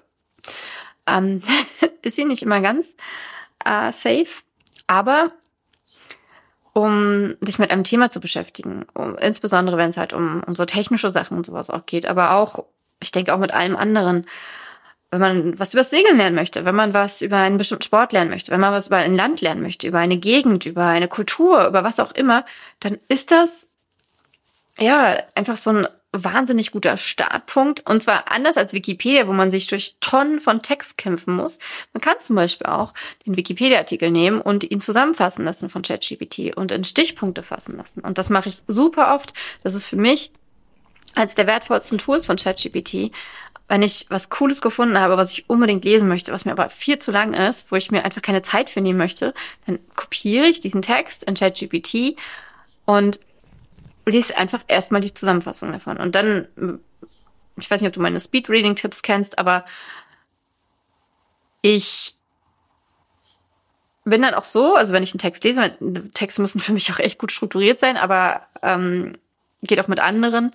ähm, 1.07 1.43
ist 2.03 2.17
sie 2.17 2.25
nicht 2.25 2.43
immer 2.43 2.61
ganz 2.61 2.89
äh, 3.65 3.93
safe. 3.93 4.43
Aber 4.87 5.33
um 6.73 7.37
sich 7.41 7.59
mit 7.59 7.71
einem 7.71 7.85
Thema 7.85 8.11
zu 8.11 8.21
beschäftigen, 8.21 8.87
um, 8.95 9.17
insbesondere 9.17 9.77
wenn 9.77 9.91
es 9.91 9.97
halt 9.97 10.13
um, 10.13 10.43
um 10.47 10.55
so 10.55 10.65
technische 10.65 11.11
Sachen 11.11 11.37
und 11.37 11.47
sowas 11.47 11.71
auch 11.71 11.87
geht, 11.87 12.07
aber 12.07 12.33
auch, 12.33 12.65
ich 13.01 13.13
denke 13.13 13.35
auch 13.35 13.39
mit 13.39 13.53
allem 13.53 13.77
anderen, 13.77 14.27
wenn 15.11 15.21
man 15.21 15.59
was 15.59 15.75
über 15.75 15.81
das 15.81 15.91
Segeln 15.91 16.17
lernen 16.17 16.37
möchte, 16.37 16.65
wenn 16.65 16.75
man 16.75 16.95
was 16.95 17.21
über 17.21 17.39
einen 17.39 17.59
bestimmten 17.59 17.83
Sport 17.83 18.13
lernen 18.13 18.31
möchte, 18.31 18.53
wenn 18.53 18.61
man 18.61 18.73
was 18.73 18.87
über 18.87 18.99
ein 18.99 19.17
Land 19.17 19.41
lernen 19.41 19.63
möchte, 19.63 19.89
über 19.89 19.99
eine 19.99 20.19
Gegend, 20.19 20.67
über 20.67 20.87
eine 20.87 21.09
Kultur, 21.09 21.67
über 21.67 21.83
was 21.83 21.99
auch 21.99 22.13
immer, 22.13 22.45
dann 22.79 22.99
ist 23.09 23.33
das 23.33 23.67
ja 24.79 25.19
einfach 25.35 25.57
so 25.57 25.71
ein 25.71 25.89
wahnsinnig 26.13 26.73
guter 26.73 26.97
Startpunkt. 26.97 27.89
Und 27.89 28.03
zwar 28.03 28.31
anders 28.31 28.57
als 28.57 28.73
Wikipedia, 28.73 29.29
wo 29.29 29.33
man 29.33 29.51
sich 29.51 29.67
durch 29.67 29.97
Tonnen 30.01 30.41
von 30.41 30.61
Text 30.61 30.99
kämpfen 30.99 31.37
muss. 31.37 31.59
Man 31.93 32.01
kann 32.01 32.17
zum 32.21 32.37
Beispiel 32.37 32.67
auch 32.67 32.93
den 33.27 33.37
Wikipedia-Artikel 33.37 34.11
nehmen 34.11 34.41
und 34.41 34.71
ihn 34.71 34.81
zusammenfassen 34.81 35.45
lassen 35.45 35.69
von 35.69 35.83
ChatGPT 35.83 36.57
und 36.57 36.73
in 36.73 36.85
Stichpunkte 36.85 37.43
fassen 37.43 37.77
lassen. 37.77 38.01
Und 38.01 38.19
das 38.19 38.31
mache 38.31 38.49
ich 38.49 38.59
super 38.67 39.15
oft. 39.15 39.33
Das 39.63 39.75
ist 39.75 39.87
für 39.87 39.97
mich 39.97 40.33
als 41.15 41.35
der 41.35 41.47
wertvollsten 41.47 41.99
Tools 41.99 42.27
von 42.27 42.37
ChatGPT. 42.37 43.13
Wenn 43.69 43.83
ich 43.83 44.07
was 44.09 44.31
Cooles 44.31 44.61
gefunden 44.61 44.99
habe, 44.99 45.17
was 45.17 45.33
ich 45.33 45.49
unbedingt 45.49 45.85
lesen 45.85 46.09
möchte, 46.09 46.33
was 46.33 46.45
mir 46.45 46.53
aber 46.53 46.71
viel 46.71 46.99
zu 46.99 47.13
lang 47.13 47.35
ist, 47.35 47.71
wo 47.71 47.77
ich 47.77 47.93
mir 47.93 48.05
einfach 48.05 48.23
keine 48.23 48.43
Zeit 48.43 48.69
für 48.69 48.81
nehmen 48.81 48.99
möchte, 48.99 49.33
dann 49.67 49.79
kopiere 49.95 50.47
ich 50.47 50.61
diesen 50.61 50.83
Text 50.83 51.23
in 51.23 51.35
ChatGPT 51.35 52.17
und 52.85 53.21
lese 54.07 54.37
einfach 54.37 54.63
erstmal 54.69 55.01
die 55.01 55.15
Zusammenfassung 55.15 55.73
davon. 55.73 55.99
Und 55.99 56.15
dann, 56.15 56.49
ich 57.57 57.71
weiß 57.71 57.81
nicht, 57.81 57.89
ob 57.89 57.95
du 57.95 58.01
meine 58.01 58.21
Speed-Reading-Tipps 58.21 59.03
kennst, 59.03 59.39
aber 59.39 59.65
ich 61.63 62.15
bin 64.05 64.23
dann 64.23 64.35
auch 64.35 64.45
so, 64.45 64.75
also 64.75 64.93
wenn 64.93 65.03
ich 65.03 65.13
einen 65.13 65.19
Text 65.19 65.45
lese, 65.45 65.77
Texte 66.15 66.43
müssen 66.43 66.61
für 66.61 66.73
mich 66.73 66.91
auch 66.93 66.99
echt 66.99 67.19
gut 67.19 67.33
strukturiert 67.33 67.81
sein, 67.81 67.97
aber 67.97 68.47
ähm, 68.63 69.17
geht 69.63 69.81
auch 69.81 69.89
mit 69.89 70.01
anderen. 70.01 70.53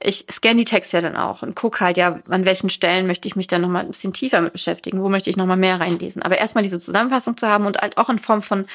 Ich 0.00 0.26
scanne 0.30 0.56
die 0.56 0.64
Texte 0.64 0.96
ja 0.96 1.00
dann 1.00 1.16
auch 1.16 1.42
und 1.42 1.54
gucke 1.54 1.80
halt, 1.80 1.96
ja, 1.96 2.18
an 2.28 2.44
welchen 2.44 2.70
Stellen 2.70 3.06
möchte 3.06 3.28
ich 3.28 3.36
mich 3.36 3.46
dann 3.46 3.62
nochmal 3.62 3.84
ein 3.84 3.90
bisschen 3.92 4.12
tiefer 4.12 4.40
mit 4.40 4.52
beschäftigen, 4.52 5.00
wo 5.00 5.08
möchte 5.08 5.30
ich 5.30 5.36
nochmal 5.36 5.56
mehr 5.56 5.78
reinlesen. 5.78 6.22
Aber 6.22 6.38
erstmal 6.38 6.64
diese 6.64 6.80
Zusammenfassung 6.80 7.36
zu 7.36 7.46
haben 7.46 7.66
und 7.66 7.78
halt 7.78 7.98
auch 7.98 8.08
in 8.08 8.18
Form 8.18 8.42
von 8.42 8.66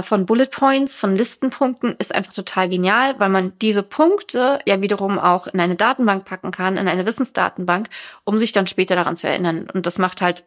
von 0.00 0.24
Bullet 0.24 0.46
Points, 0.46 0.96
von 0.96 1.16
Listenpunkten 1.16 1.96
ist 1.98 2.14
einfach 2.14 2.32
total 2.32 2.70
genial, 2.70 3.18
weil 3.20 3.28
man 3.28 3.52
diese 3.58 3.82
Punkte 3.82 4.58
ja 4.66 4.80
wiederum 4.80 5.18
auch 5.18 5.46
in 5.46 5.60
eine 5.60 5.76
Datenbank 5.76 6.24
packen 6.24 6.50
kann, 6.50 6.78
in 6.78 6.88
eine 6.88 7.04
Wissensdatenbank, 7.04 7.88
um 8.24 8.38
sich 8.38 8.52
dann 8.52 8.66
später 8.66 8.94
daran 8.96 9.18
zu 9.18 9.28
erinnern. 9.28 9.68
Und 9.72 9.84
das 9.84 9.98
macht 9.98 10.22
halt 10.22 10.44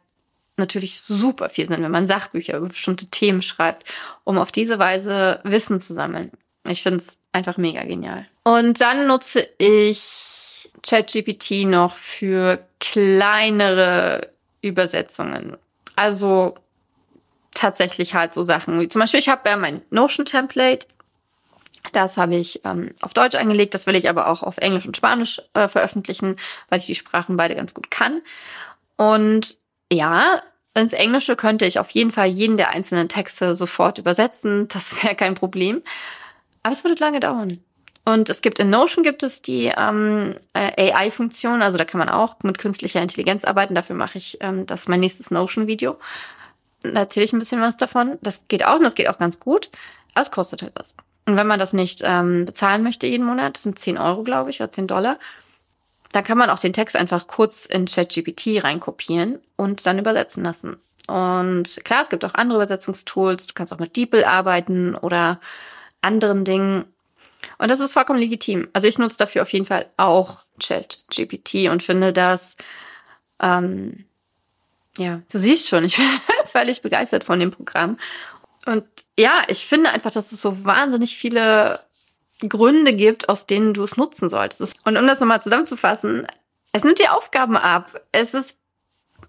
natürlich 0.58 1.02
super 1.02 1.50
viel 1.50 1.68
Sinn, 1.68 1.84
wenn 1.84 1.92
man 1.92 2.08
Sachbücher 2.08 2.58
über 2.58 2.70
bestimmte 2.70 3.08
Themen 3.08 3.44
schreibt, 3.44 3.84
um 4.24 4.40
auf 4.40 4.52
diese 4.52 4.80
Weise 4.80 5.42
Wissen 5.44 5.82
zu 5.82 5.94
sammeln. 5.94 6.32
Ich 6.68 6.82
finde 6.82 7.00
es 7.00 7.18
einfach 7.32 7.58
mega 7.58 7.84
genial. 7.84 8.26
Und 8.44 8.82
dann 8.82 9.06
nutze 9.06 9.48
ich 9.60 10.72
ChatGPT 10.82 11.66
noch 11.66 11.96
für 11.98 12.66
kleinere 12.80 14.30
Übersetzungen. 14.62 15.58
Also 15.96 16.56
tatsächlich 17.56 18.14
halt 18.14 18.34
so 18.34 18.44
Sachen 18.44 18.80
wie 18.80 18.88
zum 18.88 19.02
Beispiel, 19.02 19.20
ich 19.20 19.30
habe 19.30 19.50
ja 19.50 19.58
mein 19.58 19.82
Notion-Template. 19.90 20.88
Das 21.92 22.18
habe 22.18 22.36
ich 22.36 22.62
ähm, 22.66 22.94
auf 23.02 23.14
Deutsch 23.14 23.36
angelegt. 23.36 23.74
Das 23.74 23.88
will 23.88 23.96
ich 23.96 24.10
aber 24.10 24.28
auch 24.28 24.44
auf 24.44 24.58
Englisch 24.58 24.86
und 24.86 24.98
Spanisch 24.98 25.42
äh, 25.54 25.68
veröffentlichen, 25.68 26.36
weil 26.70 26.80
ich 26.80 26.86
die 26.86 26.96
Sprachen 26.96 27.38
beide 27.38 27.56
ganz 27.56 27.74
gut 27.74 27.90
kann. 27.92 28.22
Und 28.98 29.58
ja, 29.92 30.42
ins 30.74 30.94
Englische 30.94 31.36
könnte 31.36 31.66
ich 31.66 31.80
auf 31.80 31.90
jeden 31.92 32.12
Fall 32.12 32.28
jeden 32.28 32.58
der 32.58 32.70
einzelnen 32.70 33.08
Texte 33.08 33.56
sofort 33.56 33.98
übersetzen. 33.98 34.68
Das 34.68 34.96
wäre 35.04 35.16
kein 35.16 35.36
Problem. 35.36 35.82
Aber 36.64 36.74
es 36.74 36.84
würde 36.84 37.00
lange 37.00 37.20
dauern. 37.20 37.60
Und 38.08 38.30
es 38.30 38.42
gibt 38.42 38.60
in 38.60 38.70
Notion 38.70 39.04
gibt 39.04 39.24
es 39.24 39.42
die 39.42 39.72
ähm, 39.76 40.36
äh, 40.54 40.94
AI-Funktion, 40.94 41.64
also 41.64 41.80
da 41.80 41.86
kann 41.86 41.98
man 41.98 42.10
auch 42.10 42.36
mit 42.44 42.60
künstlicher 42.60 43.02
Intelligenz 43.02 43.44
arbeiten. 43.44 43.74
Dafür 43.74 43.96
mache 43.96 44.20
ich 44.20 44.38
ähm, 44.42 44.68
das 44.68 44.88
mein 44.88 45.00
nächstes 45.00 45.32
Notion-Video. 45.32 45.98
Da 46.94 47.02
erzähle 47.02 47.26
ich 47.26 47.34
ein 47.34 47.40
bisschen 47.40 47.62
was 47.62 47.78
davon. 47.78 48.18
Das 48.22 48.48
geht 48.48 48.66
auch 48.66 48.78
und 48.78 48.84
das 48.84 48.96
geht 48.96 49.10
auch 49.10 49.18
ganz 49.18 49.40
gut. 49.40 49.70
Aber 50.14 50.24
es 50.24 50.32
kostet 50.32 50.62
halt 50.62 50.74
was. 50.76 50.96
Und 51.26 51.38
wenn 51.38 51.48
man 51.48 51.60
das 51.60 51.74
nicht 51.74 52.02
ähm, 52.04 52.46
bezahlen 52.46 52.84
möchte 52.84 53.08
jeden 53.08 53.26
Monat, 53.26 53.56
das 53.56 53.64
sind 53.64 53.80
10 53.80 53.98
Euro, 53.98 54.24
glaube 54.24 54.50
ich, 54.50 54.62
oder 54.62 54.72
10 54.72 54.88
Dollar, 54.88 55.18
dann 56.12 56.24
kann 56.24 56.38
man 56.38 56.50
auch 56.50 56.60
den 56.60 56.74
Text 56.74 56.96
einfach 56.96 57.28
kurz 57.28 57.66
in 57.66 57.86
ChatGPT 57.86 58.64
reinkopieren 58.64 59.40
und 59.56 59.86
dann 59.86 60.00
übersetzen 60.00 60.44
lassen. 60.44 60.78
Und 61.08 61.82
klar, 61.84 62.04
es 62.04 62.10
gibt 62.10 62.24
auch 62.26 62.36
andere 62.36 62.60
Übersetzungstools. 62.60 63.48
Du 63.48 63.54
kannst 63.54 63.74
auch 63.74 63.80
mit 63.80 63.96
DeepL 63.96 64.24
arbeiten 64.24 64.96
oder 64.96 65.40
anderen 66.02 66.46
Dingen. 66.46 66.86
Und 67.58 67.70
das 67.70 67.80
ist 67.80 67.94
vollkommen 67.94 68.20
legitim. 68.20 68.70
Also 68.74 68.88
ich 68.88 68.98
nutze 68.98 69.18
dafür 69.18 69.42
auf 69.42 69.54
jeden 69.54 69.66
Fall 69.66 69.88
auch 69.98 70.40
ChatGPT 70.60 71.70
und 71.70 71.84
finde 71.84 72.14
das 72.14 72.56
ähm, 73.40 74.06
ja, 74.98 75.22
du 75.32 75.40
siehst 75.40 75.68
schon, 75.68 75.84
ich 75.84 75.98
bin 75.98 76.06
völlig 76.56 76.82
begeistert 76.82 77.26
von 77.26 77.40
dem 77.40 77.52
Programm. 77.52 77.98
Und 78.66 78.86
ja, 79.20 79.44
ich 79.48 79.66
finde 79.66 79.90
einfach, 79.90 80.12
dass 80.12 80.32
es 80.32 80.42
so 80.42 80.64
wahnsinnig 80.64 81.18
viele 81.18 81.82
Gründe 82.40 82.94
gibt, 82.94 83.28
aus 83.28 83.46
denen 83.46 83.74
du 83.74 83.84
es 83.84 83.98
nutzen 83.98 84.30
solltest. 84.30 84.76
Und 84.86 84.96
um 84.98 85.06
das 85.06 85.20
nochmal 85.20 85.42
zusammenzufassen, 85.42 86.28
es 86.72 86.84
nimmt 86.84 87.00
dir 87.00 87.14
Aufgaben 87.14 87.58
ab. 87.58 88.02
Es 88.12 88.34
ist 88.34 88.58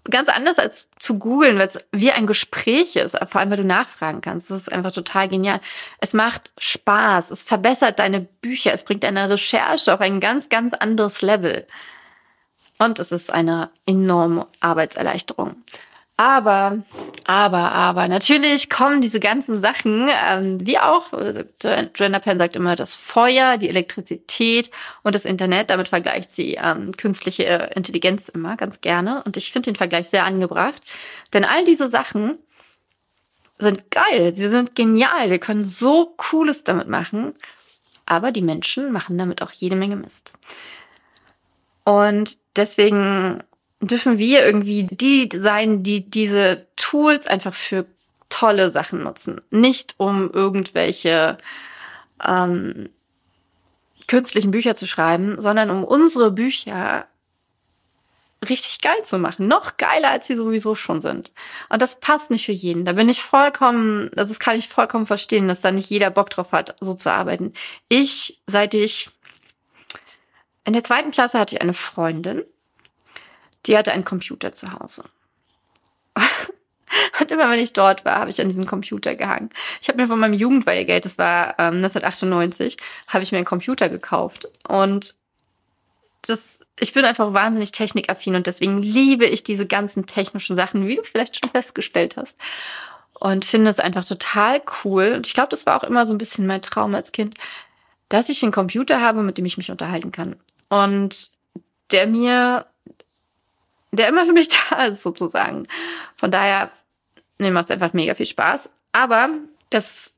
ganz 0.09 0.29
anders 0.29 0.57
als 0.57 0.89
zu 0.99 1.19
googeln, 1.19 1.57
weil 1.59 1.67
es 1.67 1.79
wie 1.91 2.11
ein 2.11 2.27
Gespräch 2.27 2.95
ist, 2.95 3.17
vor 3.27 3.41
allem 3.41 3.49
weil 3.49 3.57
du 3.57 3.65
nachfragen 3.65 4.21
kannst. 4.21 4.49
Das 4.49 4.61
ist 4.61 4.71
einfach 4.71 4.93
total 4.93 5.27
genial. 5.27 5.59
Es 5.99 6.13
macht 6.13 6.51
Spaß, 6.57 7.31
es 7.31 7.43
verbessert 7.43 7.99
deine 7.99 8.21
Bücher, 8.21 8.73
es 8.73 8.83
bringt 8.83 9.03
deine 9.03 9.29
Recherche 9.29 9.93
auf 9.93 9.99
ein 9.99 10.21
ganz, 10.21 10.47
ganz 10.47 10.73
anderes 10.73 11.21
Level. 11.21 11.67
Und 12.79 12.99
es 12.99 13.11
ist 13.11 13.31
eine 13.31 13.69
enorme 13.85 14.47
Arbeitserleichterung. 14.59 15.63
Aber, 16.17 16.79
aber, 17.27 17.73
aber, 17.73 18.07
natürlich 18.07 18.69
kommen 18.69 19.01
diese 19.01 19.19
ganzen 19.19 19.59
Sachen, 19.59 20.09
ähm, 20.25 20.65
wie 20.65 20.79
auch, 20.79 21.11
äh, 21.11 21.43
Joanna 21.93 22.19
Penn 22.19 22.37
sagt 22.37 22.55
immer, 22.55 22.77
das 22.77 22.95
Feuer, 22.95 23.57
die 23.57 23.67
Elektrizität 23.67 24.71
und 25.03 25.13
das 25.13 25.25
Internet, 25.25 25.69
damit 25.69 25.89
vergleicht 25.89 26.31
sie 26.31 26.53
ähm, 26.53 26.95
künstliche 26.95 27.69
Intelligenz 27.75 28.29
immer 28.29 28.55
ganz 28.55 28.79
gerne. 28.79 29.23
Und 29.25 29.35
ich 29.35 29.51
finde 29.51 29.71
den 29.71 29.75
Vergleich 29.75 30.07
sehr 30.07 30.23
angebracht. 30.23 30.81
Denn 31.33 31.43
all 31.43 31.65
diese 31.65 31.89
Sachen 31.89 32.37
sind 33.59 33.91
geil, 33.91 34.33
sie 34.33 34.47
sind 34.47 34.75
genial, 34.75 35.29
wir 35.29 35.39
können 35.39 35.65
so 35.65 36.13
Cooles 36.15 36.63
damit 36.63 36.87
machen. 36.87 37.35
Aber 38.05 38.31
die 38.31 38.41
Menschen 38.41 38.93
machen 38.93 39.17
damit 39.17 39.41
auch 39.41 39.51
jede 39.51 39.75
Menge 39.75 39.97
Mist. 39.97 40.31
Und 41.83 42.37
deswegen 42.55 43.43
dürfen 43.79 44.17
wir 44.17 44.45
irgendwie 44.45 44.87
die 44.89 45.29
sein, 45.35 45.83
die 45.83 46.09
diese 46.09 46.67
Tools 46.75 47.27
einfach 47.27 47.53
für 47.53 47.85
tolle 48.29 48.71
Sachen 48.71 49.03
nutzen. 49.03 49.41
Nicht 49.51 49.95
um 49.97 50.31
irgendwelche 50.31 51.37
ähm, 52.23 52.89
künstlichen 54.07 54.51
Bücher 54.51 54.75
zu 54.75 54.87
schreiben, 54.87 55.39
sondern 55.39 55.69
um 55.69 55.83
unsere 55.83 56.31
Bücher 56.31 57.07
richtig 58.47 58.81
geil 58.81 59.03
zu 59.03 59.17
machen. 59.17 59.47
Noch 59.47 59.77
geiler, 59.77 60.09
als 60.09 60.27
sie 60.27 60.35
sowieso 60.35 60.75
schon 60.75 61.01
sind. 61.01 61.31
Und 61.69 61.81
das 61.81 61.99
passt 61.99 62.29
nicht 62.29 62.45
für 62.45 62.51
jeden. 62.51 62.85
Da 62.85 62.93
bin 62.93 63.09
ich 63.09 63.21
vollkommen, 63.21 64.11
also 64.15 64.29
das 64.29 64.39
kann 64.39 64.57
ich 64.57 64.69
vollkommen 64.69 65.07
verstehen, 65.07 65.47
dass 65.47 65.61
da 65.61 65.71
nicht 65.71 65.89
jeder 65.89 66.09
Bock 66.09 66.29
drauf 66.29 66.51
hat, 66.51 66.75
so 66.79 66.93
zu 66.93 67.11
arbeiten. 67.11 67.53
Ich, 67.89 68.41
seit 68.45 68.73
ich 68.73 69.09
in 70.65 70.73
der 70.73 70.83
zweiten 70.83 71.11
Klasse 71.11 71.39
hatte 71.39 71.55
ich 71.55 71.61
eine 71.61 71.73
Freundin, 71.73 72.43
die 73.67 73.77
hatte 73.77 73.91
einen 73.91 74.05
Computer 74.05 74.51
zu 74.51 74.71
Hause. 74.73 75.03
Und 77.19 77.31
immer 77.31 77.49
wenn 77.49 77.59
ich 77.59 77.73
dort 77.73 78.05
war, 78.05 78.17
habe 78.17 78.29
ich 78.29 78.39
an 78.39 78.47
diesem 78.47 78.65
Computer 78.65 79.15
gehangen. 79.15 79.49
Ich 79.81 79.89
habe 79.89 80.01
mir 80.01 80.07
von 80.07 80.19
meinem 80.19 80.33
Jugendweihegeld, 80.33 81.05
das 81.05 81.17
war 81.17 81.55
ähm, 81.59 81.77
1998, 81.77 82.77
habe 83.07 83.23
ich 83.23 83.31
mir 83.31 83.39
einen 83.39 83.45
Computer 83.45 83.89
gekauft. 83.89 84.47
Und 84.67 85.15
das, 86.21 86.59
ich 86.79 86.93
bin 86.93 87.05
einfach 87.05 87.33
wahnsinnig 87.33 87.71
technikaffin 87.71 88.35
und 88.35 88.47
deswegen 88.47 88.81
liebe 88.81 89.25
ich 89.25 89.43
diese 89.43 89.65
ganzen 89.65 90.05
technischen 90.05 90.55
Sachen, 90.55 90.87
wie 90.87 90.95
du 90.95 91.03
vielleicht 91.03 91.39
schon 91.39 91.51
festgestellt 91.51 92.17
hast. 92.17 92.37
Und 93.19 93.45
finde 93.45 93.71
es 93.71 93.79
einfach 93.79 94.05
total 94.05 94.61
cool. 94.83 95.13
Und 95.15 95.27
ich 95.27 95.33
glaube, 95.33 95.49
das 95.49 95.65
war 95.65 95.77
auch 95.77 95.87
immer 95.87 96.05
so 96.05 96.13
ein 96.13 96.19
bisschen 96.19 96.45
mein 96.45 96.61
Traum 96.61 96.93
als 96.93 97.11
Kind, 97.11 97.35
dass 98.09 98.29
ich 98.29 98.43
einen 98.43 98.51
Computer 98.51 99.01
habe, 99.01 99.23
mit 99.23 99.37
dem 99.37 99.45
ich 99.45 99.57
mich 99.57 99.71
unterhalten 99.71 100.11
kann 100.11 100.37
und 100.69 101.31
der 101.91 102.07
mir, 102.07 102.65
der 103.91 104.07
immer 104.07 104.25
für 104.25 104.33
mich 104.33 104.49
da 104.69 104.85
ist, 104.85 105.03
sozusagen. 105.03 105.67
Von 106.17 106.31
daher, 106.31 106.71
mir 107.37 107.51
macht 107.51 107.65
es 107.65 107.71
einfach 107.71 107.93
mega 107.93 108.15
viel 108.15 108.25
Spaß. 108.25 108.69
Aber 108.91 109.29
das 109.69 110.11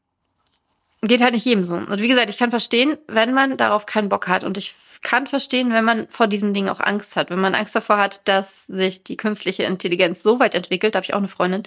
geht 1.01 1.21
halt 1.21 1.33
nicht 1.33 1.45
jedem 1.45 1.63
so. 1.63 1.75
Und 1.75 1.99
wie 1.99 2.07
gesagt, 2.07 2.29
ich 2.29 2.37
kann 2.37 2.49
verstehen, 2.49 2.97
wenn 3.07 3.33
man 3.33 3.57
darauf 3.57 3.85
keinen 3.85 4.09
Bock 4.09 4.27
hat. 4.27 4.43
Und 4.43 4.57
ich 4.57 4.75
kann 5.01 5.27
verstehen, 5.27 5.71
wenn 5.71 5.85
man 5.85 6.07
vor 6.09 6.27
diesen 6.27 6.53
Dingen 6.53 6.69
auch 6.69 6.79
Angst 6.79 7.15
hat. 7.15 7.29
Wenn 7.29 7.39
man 7.39 7.55
Angst 7.55 7.75
davor 7.75 7.97
hat, 7.97 8.21
dass 8.25 8.65
sich 8.67 9.03
die 9.03 9.17
künstliche 9.17 9.63
Intelligenz 9.63 10.23
so 10.23 10.39
weit 10.39 10.55
entwickelt, 10.55 10.95
habe 10.95 11.05
ich 11.05 11.13
auch 11.13 11.19
eine 11.19 11.27
Freundin, 11.27 11.63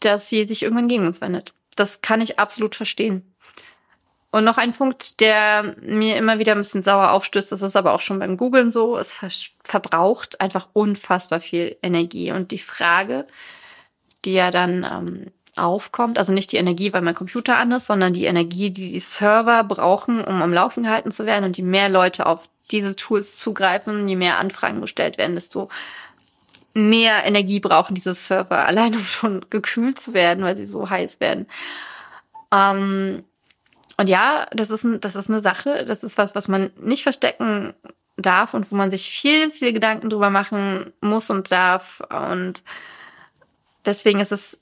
dass 0.00 0.28
sie 0.28 0.44
sich 0.44 0.62
irgendwann 0.62 0.88
gegen 0.88 1.06
uns 1.06 1.20
wendet. 1.20 1.52
Das 1.74 2.02
kann 2.02 2.20
ich 2.20 2.38
absolut 2.38 2.74
verstehen. 2.74 3.31
Und 4.32 4.44
noch 4.44 4.56
ein 4.56 4.72
Punkt, 4.72 5.20
der 5.20 5.76
mir 5.82 6.16
immer 6.16 6.38
wieder 6.38 6.52
ein 6.52 6.58
bisschen 6.58 6.82
sauer 6.82 7.10
aufstößt, 7.12 7.52
das 7.52 7.60
ist 7.60 7.76
aber 7.76 7.92
auch 7.92 8.00
schon 8.00 8.18
beim 8.18 8.38
Googlen 8.38 8.70
so, 8.70 8.96
es 8.96 9.20
verbraucht 9.62 10.40
einfach 10.40 10.68
unfassbar 10.72 11.40
viel 11.40 11.76
Energie. 11.82 12.32
Und 12.32 12.50
die 12.50 12.58
Frage, 12.58 13.26
die 14.24 14.32
ja 14.32 14.50
dann 14.50 14.84
ähm, 14.90 15.32
aufkommt, 15.54 16.16
also 16.16 16.32
nicht 16.32 16.50
die 16.50 16.56
Energie, 16.56 16.94
weil 16.94 17.02
mein 17.02 17.14
Computer 17.14 17.58
an 17.58 17.72
ist, 17.72 17.86
sondern 17.86 18.14
die 18.14 18.24
Energie, 18.24 18.70
die 18.70 18.92
die 18.92 19.00
Server 19.00 19.64
brauchen, 19.64 20.24
um 20.24 20.40
am 20.40 20.54
Laufen 20.54 20.84
gehalten 20.84 21.12
zu 21.12 21.26
werden. 21.26 21.44
Und 21.44 21.58
je 21.58 21.64
mehr 21.64 21.90
Leute 21.90 22.24
auf 22.24 22.48
diese 22.70 22.96
Tools 22.96 23.36
zugreifen, 23.36 24.08
je 24.08 24.16
mehr 24.16 24.38
Anfragen 24.38 24.80
gestellt 24.80 25.18
werden, 25.18 25.34
desto 25.34 25.68
mehr 26.72 27.24
Energie 27.26 27.60
brauchen 27.60 27.94
diese 27.94 28.14
Server, 28.14 28.58
allein 28.66 28.94
um 28.94 29.04
schon 29.04 29.44
gekühlt 29.50 30.00
zu 30.00 30.14
werden, 30.14 30.42
weil 30.42 30.56
sie 30.56 30.64
so 30.64 30.88
heiß 30.88 31.20
werden. 31.20 31.46
Ähm, 32.50 33.24
und 33.96 34.08
ja, 34.08 34.46
das 34.52 34.70
ist, 34.70 34.84
ein, 34.84 35.00
das 35.00 35.16
ist 35.16 35.28
eine 35.28 35.40
Sache, 35.40 35.84
das 35.86 36.02
ist 36.02 36.18
was, 36.18 36.34
was 36.34 36.48
man 36.48 36.70
nicht 36.80 37.02
verstecken 37.02 37.74
darf 38.16 38.54
und 38.54 38.70
wo 38.70 38.76
man 38.76 38.90
sich 38.90 39.10
viel, 39.10 39.50
viel 39.50 39.72
Gedanken 39.72 40.10
drüber 40.10 40.30
machen 40.30 40.92
muss 41.00 41.30
und 41.30 41.50
darf. 41.50 42.02
Und 42.10 42.62
deswegen 43.84 44.20
ist 44.20 44.32
es 44.32 44.58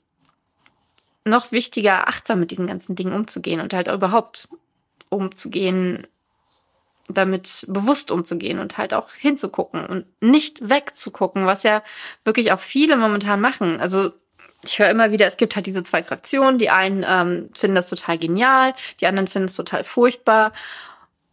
noch 1.25 1.51
wichtiger, 1.51 2.07
achtsam 2.07 2.39
mit 2.39 2.51
diesen 2.51 2.67
ganzen 2.67 2.95
Dingen 2.95 3.13
umzugehen 3.13 3.61
und 3.61 3.73
halt 3.73 3.87
überhaupt 3.87 4.47
umzugehen 5.09 6.07
damit 7.13 7.65
bewusst 7.67 8.11
umzugehen 8.11 8.59
und 8.59 8.77
halt 8.77 8.93
auch 8.93 9.11
hinzugucken 9.11 9.85
und 9.85 10.05
nicht 10.21 10.69
wegzugucken, 10.69 11.45
was 11.45 11.63
ja 11.63 11.83
wirklich 12.23 12.51
auch 12.51 12.59
viele 12.59 12.97
momentan 12.97 13.41
machen. 13.41 13.79
Also 13.79 14.13
ich 14.63 14.79
höre 14.79 14.89
immer 14.89 15.11
wieder, 15.11 15.27
es 15.27 15.37
gibt 15.37 15.55
halt 15.55 15.65
diese 15.65 15.83
zwei 15.83 16.03
Fraktionen. 16.03 16.57
Die 16.57 16.69
einen 16.69 17.05
ähm, 17.07 17.49
finden 17.53 17.75
das 17.75 17.89
total 17.89 18.17
genial, 18.17 18.73
die 18.99 19.07
anderen 19.07 19.27
finden 19.27 19.47
es 19.47 19.55
total 19.55 19.83
furchtbar. 19.83 20.53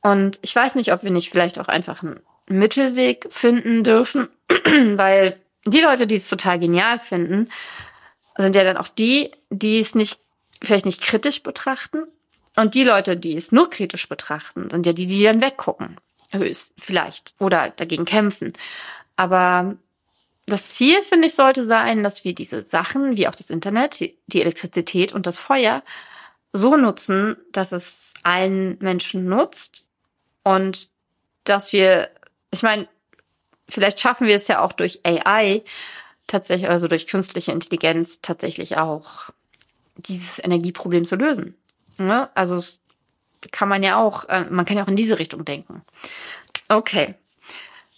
Und 0.00 0.38
ich 0.42 0.54
weiß 0.54 0.74
nicht, 0.74 0.92
ob 0.92 1.02
wir 1.02 1.10
nicht 1.10 1.30
vielleicht 1.30 1.58
auch 1.58 1.68
einfach 1.68 2.02
einen 2.02 2.20
Mittelweg 2.48 3.26
finden 3.30 3.84
dürfen, 3.84 4.28
weil 4.48 5.38
die 5.66 5.80
Leute, 5.80 6.06
die 6.06 6.16
es 6.16 6.28
total 6.28 6.58
genial 6.58 6.98
finden, 6.98 7.50
sind 8.36 8.54
ja 8.54 8.64
dann 8.64 8.76
auch 8.76 8.88
die, 8.88 9.32
die 9.50 9.80
es 9.80 9.94
nicht, 9.94 10.18
vielleicht 10.62 10.86
nicht 10.86 11.02
kritisch 11.02 11.42
betrachten. 11.42 12.04
Und 12.56 12.74
die 12.74 12.84
Leute, 12.84 13.16
die 13.16 13.36
es 13.36 13.52
nur 13.52 13.70
kritisch 13.70 14.08
betrachten, 14.08 14.70
sind 14.70 14.86
ja 14.86 14.92
die, 14.92 15.06
die 15.06 15.22
dann 15.22 15.42
weggucken. 15.42 15.96
Höchst, 16.30 16.74
vielleicht. 16.78 17.34
Oder 17.38 17.70
dagegen 17.70 18.04
kämpfen. 18.04 18.52
Aber 19.16 19.76
das 20.48 20.74
Ziel, 20.74 21.02
finde 21.02 21.28
ich, 21.28 21.34
sollte 21.34 21.66
sein, 21.66 22.02
dass 22.02 22.24
wir 22.24 22.34
diese 22.34 22.62
Sachen, 22.62 23.16
wie 23.16 23.28
auch 23.28 23.34
das 23.34 23.50
Internet, 23.50 24.00
die 24.00 24.40
Elektrizität 24.40 25.12
und 25.12 25.26
das 25.26 25.38
Feuer, 25.38 25.82
so 26.52 26.76
nutzen, 26.76 27.36
dass 27.52 27.72
es 27.72 28.14
allen 28.22 28.78
Menschen 28.80 29.26
nutzt 29.26 29.88
und 30.42 30.88
dass 31.44 31.72
wir, 31.72 32.10
ich 32.50 32.62
meine, 32.62 32.88
vielleicht 33.68 34.00
schaffen 34.00 34.26
wir 34.26 34.36
es 34.36 34.48
ja 34.48 34.60
auch 34.60 34.72
durch 34.72 35.00
AI 35.04 35.62
tatsächlich, 36.26 36.68
also 36.68 36.88
durch 36.88 37.06
künstliche 37.06 37.52
Intelligenz 37.52 38.20
tatsächlich 38.22 38.76
auch 38.76 39.30
dieses 39.96 40.38
Energieproblem 40.38 41.04
zu 41.04 41.16
lösen. 41.16 41.54
Ne? 41.98 42.28
Also 42.34 42.62
kann 43.50 43.68
man 43.68 43.82
ja 43.82 43.96
auch, 43.96 44.28
äh, 44.28 44.44
man 44.48 44.64
kann 44.64 44.76
ja 44.76 44.84
auch 44.84 44.88
in 44.88 44.96
diese 44.96 45.18
Richtung 45.18 45.44
denken. 45.44 45.82
Okay. 46.68 47.14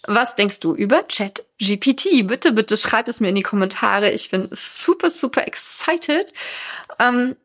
Was 0.07 0.35
denkst 0.35 0.59
du 0.59 0.73
über 0.73 1.07
Chat 1.07 1.45
GPT? 1.59 2.27
Bitte, 2.27 2.53
bitte 2.53 2.77
schreib 2.77 3.07
es 3.07 3.19
mir 3.19 3.29
in 3.29 3.35
die 3.35 3.43
Kommentare. 3.43 4.11
Ich 4.11 4.31
bin 4.31 4.49
super, 4.51 5.11
super 5.11 5.47
excited. 5.47 6.33
Ähm, 6.99 7.35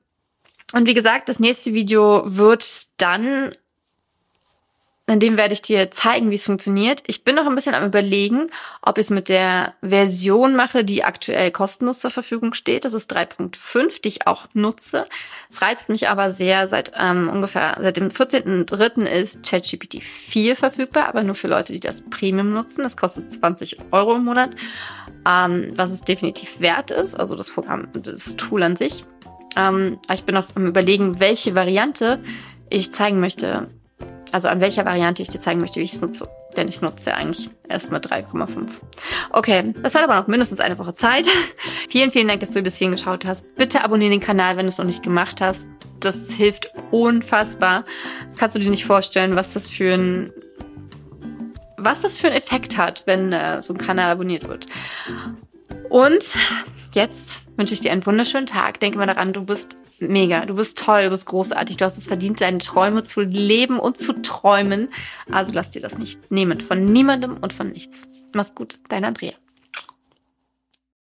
und 0.73 0.87
wie 0.87 0.95
gesagt, 0.95 1.29
das 1.29 1.39
nächste 1.39 1.75
Video 1.75 2.23
wird 2.25 2.87
dann 2.97 3.55
in 5.09 5.21
dem 5.21 5.37
werde 5.37 5.53
ich 5.53 5.63
dir 5.63 5.93
zeigen, 5.93 6.31
wie 6.31 6.35
es 6.35 6.45
funktioniert. 6.45 7.05
Ich 7.07 7.23
bin 7.23 7.37
noch 7.37 7.47
ein 7.47 7.55
bisschen 7.55 7.75
am 7.75 7.87
überlegen, 7.87 8.51
ob 8.83 8.99
ich 8.99 9.05
es 9.05 9.11
mit 9.11 9.29
der 9.29 9.75
Version 9.81 10.57
mache, 10.57 10.85
die 10.85 11.05
aktuell 11.05 11.53
kostenlos 11.53 12.01
zur 12.01 12.11
Verfügung 12.11 12.55
steht. 12.55 12.85
Das 12.85 12.93
ist 12.93 13.15
3.5, 13.15 14.03
die 14.03 14.09
ich 14.09 14.27
auch 14.27 14.49
nutze. 14.53 15.07
Es 15.49 15.63
reizt 15.63 15.89
mich 15.89 16.09
aber 16.09 16.33
sehr. 16.33 16.67
Seit 16.67 16.91
ähm, 16.99 17.29
ungefähr 17.29 17.79
seit 17.81 17.99
dem 17.99 18.09
14.3. 18.09 19.05
ist 19.05 19.49
ChatGPT 19.49 20.03
4 20.03 20.57
verfügbar, 20.57 21.07
aber 21.07 21.23
nur 21.23 21.37
für 21.37 21.49
Leute, 21.49 21.73
die 21.73 21.81
das 21.81 22.03
Premium 22.03 22.53
nutzen. 22.53 22.83
Das 22.83 22.97
kostet 22.97 23.31
20 23.31 23.79
Euro 23.93 24.17
im 24.17 24.25
Monat, 24.25 24.57
ähm, 25.25 25.73
was 25.77 25.91
es 25.91 26.01
definitiv 26.01 26.59
wert 26.59 26.91
ist. 26.91 27.15
Also 27.15 27.37
das 27.37 27.51
Programm, 27.51 27.87
das 27.93 28.35
Tool 28.35 28.65
an 28.65 28.75
sich. 28.75 29.05
Ähm, 29.57 30.01
ich 30.13 30.25
bin 30.25 30.35
noch 30.35 30.49
am 30.57 30.67
überlegen, 30.67 31.21
welche 31.21 31.55
Variante 31.55 32.19
ich 32.71 32.93
zeigen 32.93 33.21
möchte 33.21 33.69
also 34.33 34.49
an 34.49 34.61
welcher 34.61 34.85
Variante 34.85 35.23
ich 35.23 35.29
dir 35.29 35.41
zeigen 35.41 35.61
möchte, 35.61 35.81
wie 35.81 35.85
ich 35.85 35.95
es 35.95 36.01
nutze. 36.01 36.29
Denn 36.57 36.69
ich 36.69 36.81
nutze 36.81 37.15
eigentlich 37.15 37.51
erst 37.69 37.91
mal 37.91 38.01
3,5. 38.01 38.69
Okay, 39.31 39.75
das 39.83 39.95
hat 39.95 40.03
aber 40.03 40.17
noch 40.17 40.27
mindestens 40.27 40.61
eine 40.61 40.79
Woche 40.79 40.95
Zeit. 40.95 41.27
vielen, 41.89 42.11
vielen 42.11 42.29
Dank, 42.29 42.41
dass 42.41 42.53
du 42.53 42.63
bis 42.63 42.77
hierhin 42.77 42.97
geschaut 42.97 43.25
hast. 43.25 43.55
Bitte 43.57 43.85
abonniere 43.85 44.11
den 44.11 44.21
Kanal, 44.21 44.57
wenn 44.57 44.67
du 44.67 44.71
es 44.71 44.79
noch 44.79 44.87
nicht 44.87 45.03
gemacht 45.03 45.41
hast. 45.41 45.67
Das 46.01 46.31
hilft 46.33 46.71
unfassbar. 46.91 47.85
Das 48.31 48.39
kannst 48.39 48.57
du 48.57 48.61
dir 48.61 48.71
nicht 48.71 48.85
vorstellen, 48.85 49.37
was 49.37 49.53
das 49.53 49.71
für 49.71 49.95
ein 49.95 50.33
was 51.79 52.01
das 52.01 52.19
für 52.19 52.27
einen 52.29 52.37
Effekt 52.37 52.77
hat, 52.79 53.03
wenn 53.07 53.33
äh, 53.33 53.63
so 53.63 53.73
ein 53.73 53.79
Kanal 53.79 54.11
abonniert 54.11 54.49
wird. 54.49 54.67
Und 55.89 56.35
jetzt 56.95 57.43
wünsche 57.57 57.75
ich 57.75 57.81
dir 57.81 57.93
einen 57.93 58.05
wunderschönen 58.05 58.47
Tag. 58.47 58.81
Denke 58.81 58.99
mal 58.99 59.07
daran, 59.07 59.33
du 59.33 59.45
bist 59.45 59.77
mega, 60.01 60.47
du 60.47 60.55
bist 60.55 60.79
toll, 60.79 61.05
du 61.05 61.11
bist 61.11 61.27
großartig, 61.27 61.77
du 61.77 61.85
hast 61.85 61.97
es 61.97 62.07
verdient, 62.07 62.41
deine 62.41 62.59
Träume 62.59 63.05
zu 63.05 63.21
leben 63.21 63.79
und 63.79 63.99
zu 63.99 64.13
träumen. 64.23 64.89
Also 65.31 65.53
lass 65.53 65.71
dir 65.71 65.81
das 65.81 65.99
nicht 65.99 66.31
nehmen 66.31 66.61
von 66.61 66.85
niemandem 66.85 67.37
und 67.39 67.53
von 67.53 67.71
nichts. 67.71 68.03
Mach's 68.35 68.55
gut, 68.55 68.79
dein 68.89 69.05
Andrea. 69.05 69.33